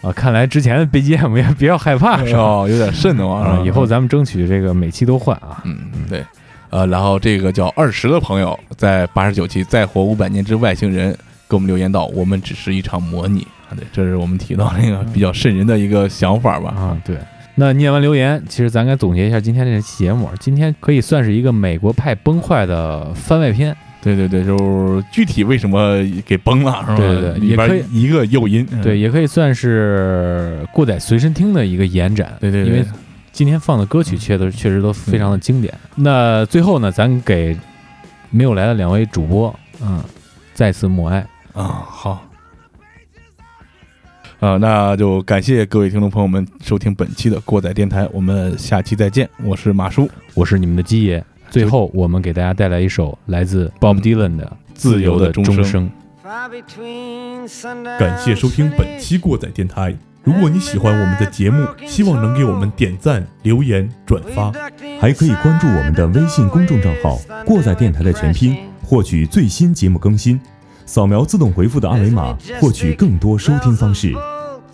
[0.00, 2.38] 啊，看来之前的 BGM 也 比较害怕，是吧？
[2.38, 3.42] 哦，有点瘆得慌？
[3.42, 5.60] 啊以后咱们争取这个每期都换啊。
[5.64, 5.76] 嗯，
[6.08, 6.24] 对，
[6.70, 11.12] 呃，然后这个叫二十的朋友在八十九期《再活五百年之外星人》
[11.48, 16.70] 给我们留言道：“我们只是一场模拟啊。”对，这是我们提到那个比较瘆人的一个想法吧？
[16.76, 17.16] 啊，对。
[17.60, 20.30] 那念完留言，其实咱该总结一下今天这期节目。
[20.38, 26.96] 今天可以算是一个美国派崩坏的番外篇，对对对，就是具体为什么给崩了，是吧？
[26.96, 32.36] 对对对也可以一个诱因，嗯对，也可以算是过载随身听的一个延展。
[32.40, 32.86] 对对对，因为
[33.32, 35.72] 今天放的歌曲确都确实都非常的经典。
[35.96, 37.56] 那最后呢，咱给
[38.30, 40.00] 没有来的两位主播，嗯，
[40.54, 41.26] 再次默哀。
[41.52, 42.24] 啊，好。
[44.38, 49.28] 啊，那就感谢各位听众朋友们收听本期的过载电台，我们下期再见。
[49.42, 51.24] 我是马叔，我是你们的鸡爷。
[51.50, 54.44] 最后，我们给大家带来一首来自 Bob Dylan 的
[54.74, 55.90] 《自由的钟声》。
[57.98, 59.94] 感谢收听本期过载电台。
[60.22, 64.52] 如果你喜欢我们的节目，希望能给我们点赞、留言、转发，
[65.00, 70.38] 还可以关注我们的微信公众账号“过载电台”的全拼，获取最新节目更新。
[70.84, 74.12] 扫描自动回复的二维码，获取更多收听方式。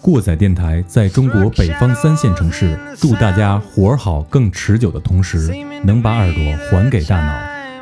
[0.05, 5.51] 过载电台在中国北方三线城市，祝大家活儿好更持久的同时，
[5.83, 7.33] 能把耳朵还给大脑，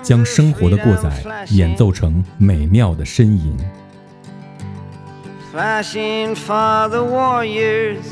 [0.04, 1.10] 将生活的过载
[1.50, 3.56] 演奏成美妙的呻吟。
[5.52, 8.04] flashing for the warriors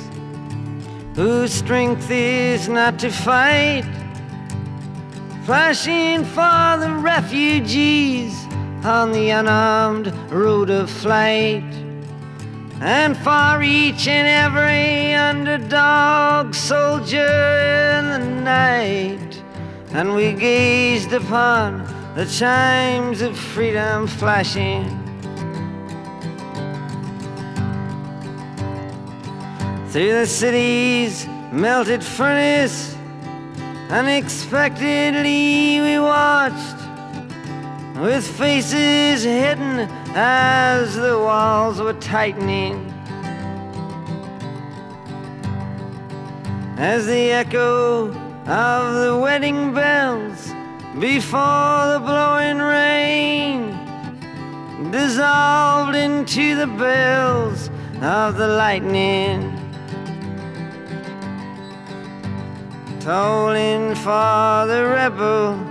[1.15, 3.85] whose strength is not to fight,
[5.47, 8.33] flashing for the refugees
[8.83, 11.63] on the unarmed road of flight,
[12.83, 17.19] And for each and every underdog soldier
[17.99, 19.43] in the night,
[19.93, 24.89] and we gazed upon the chimes of freedom flashing.
[29.91, 32.97] Through the city's melted furnace,
[33.91, 36.80] unexpectedly we watched
[38.01, 42.87] with faces hidden as the walls were tightening.
[46.79, 48.09] As the echo
[48.47, 50.53] of the wedding bells
[50.99, 53.71] before the blowing rain
[54.91, 57.69] dissolved into the bells
[58.01, 59.57] of the lightning.
[63.01, 65.70] Tolling for the rebel,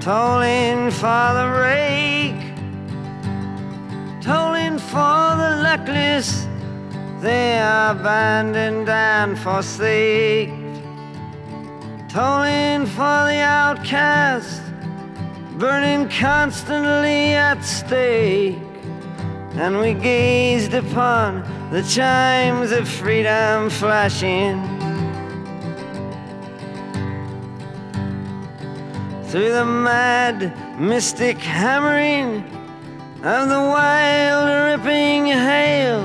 [0.00, 2.54] tolling for the rake,
[4.22, 6.46] tolling for the luckless,
[7.20, 10.52] they are abandoned and forsaked.
[12.08, 14.62] Tolling for the outcast,
[15.58, 18.56] burning constantly at stake.
[19.54, 24.77] And we gazed upon the chimes of freedom flashing.
[29.28, 32.42] Through the mad, mystic hammering
[33.22, 36.00] of the wild, ripping hail,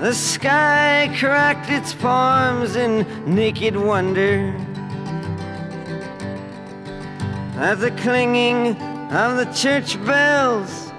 [0.00, 4.52] the sky cracked its palms in naked wonder.
[7.58, 8.76] As the clinging
[9.12, 10.90] of the church bells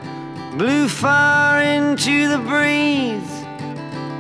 [0.53, 3.43] blew far into the breeze,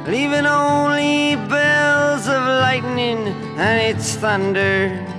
[0.09, 5.10] leaving only bells of lightning and its thunder.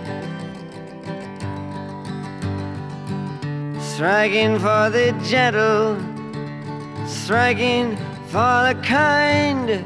[3.95, 5.97] Striking for the gentle,
[7.07, 7.95] striking
[8.29, 9.85] for the kind,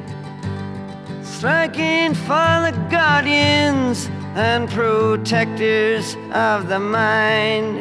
[1.25, 7.79] striking for the guardians and protectors of the mind,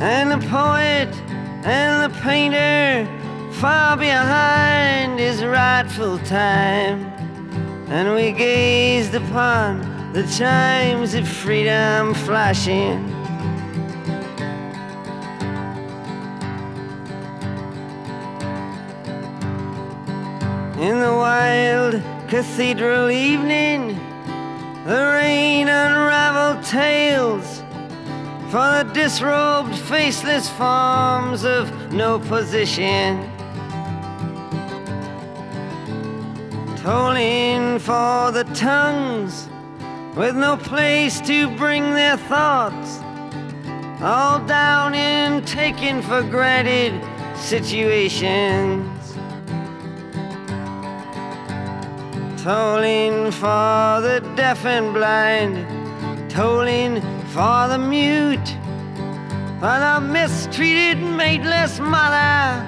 [0.00, 1.14] and the poet
[1.66, 3.06] and the painter
[3.52, 7.04] far behind his rightful time.
[7.88, 13.23] And we gazed upon the chimes of freedom flashing.
[20.78, 23.96] In the wild cathedral evening,
[24.84, 27.62] the rain unraveled tales
[28.50, 33.22] for the disrobed, faceless forms of no position.
[36.78, 39.48] Tolling for the tongues
[40.16, 42.98] with no place to bring their thoughts,
[44.02, 47.00] all down in taken for granted
[47.36, 48.93] situations.
[52.44, 55.56] Tolling for the deaf and blind,
[56.30, 58.48] tolling for the mute,
[59.60, 62.62] for the mistreated, mateless mother,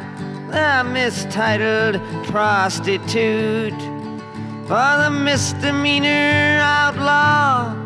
[0.50, 3.78] the mistitled prostitute,
[4.66, 7.76] for the misdemeanor outlaw,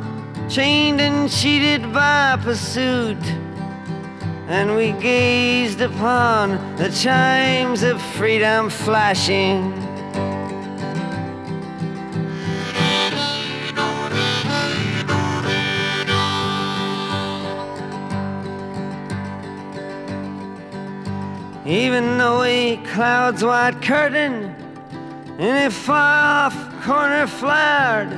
[0.49, 3.19] chained and cheated by pursuit.
[4.47, 9.90] And we gazed upon the chimes of freedom flashing.
[21.71, 24.53] Even though a cloud's white curtain
[25.39, 28.13] in a far off corner flared,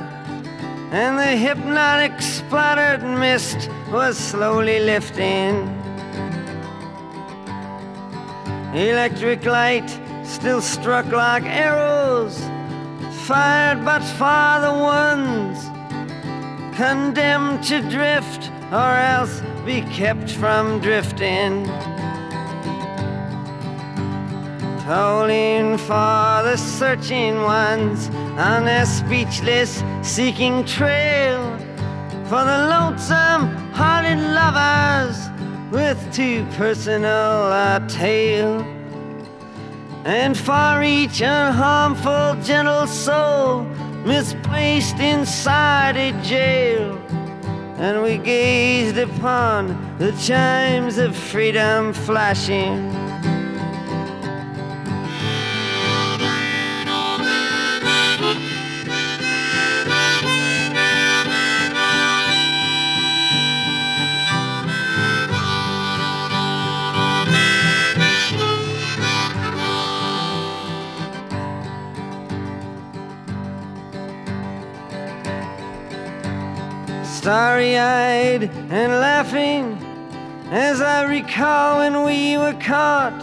[0.91, 5.69] and the hypnotic splattered mist was slowly lifting.
[8.73, 9.87] Electric light
[10.23, 12.39] still struck like arrows,
[13.27, 15.59] fired but for the ones
[16.75, 21.69] condemned to drift or else be kept from drifting.
[24.93, 31.41] Tolling for the searching ones on their speechless seeking trail.
[32.25, 35.17] For the lonesome hearted lovers
[35.71, 38.61] with too personal a tale.
[40.05, 43.63] And for each unharmful gentle soul
[44.05, 46.95] misplaced inside a jail.
[47.79, 52.92] And we gazed upon the chimes of freedom flashing.
[77.23, 79.77] Starry eyed and laughing
[80.51, 83.17] as I recall when we were caught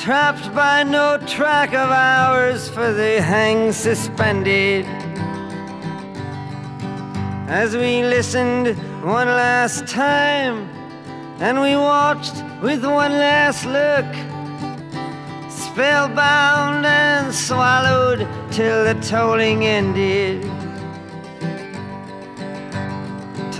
[0.00, 4.84] trapped by no track of hours, for they hang suspended.
[7.46, 10.68] As we listened one last time,
[11.38, 14.10] and we watched with one last look,
[15.48, 20.59] spellbound and swallowed till the tolling ended.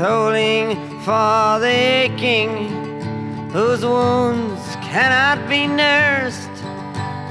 [0.00, 6.48] Tolling for the aching whose wounds cannot be nursed.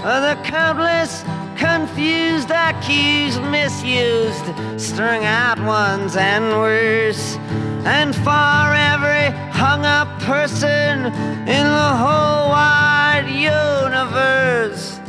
[0.06, 1.24] Or the countless
[1.58, 4.46] confused, accused, misused,
[4.80, 7.38] strung out ones and worse.
[7.86, 11.08] And for every hung up person
[11.50, 15.00] in the whole wide universe.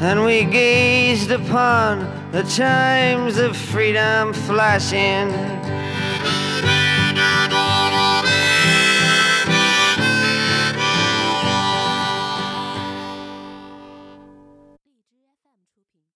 [0.00, 5.32] And we gazed upon the chimes of freedom flashing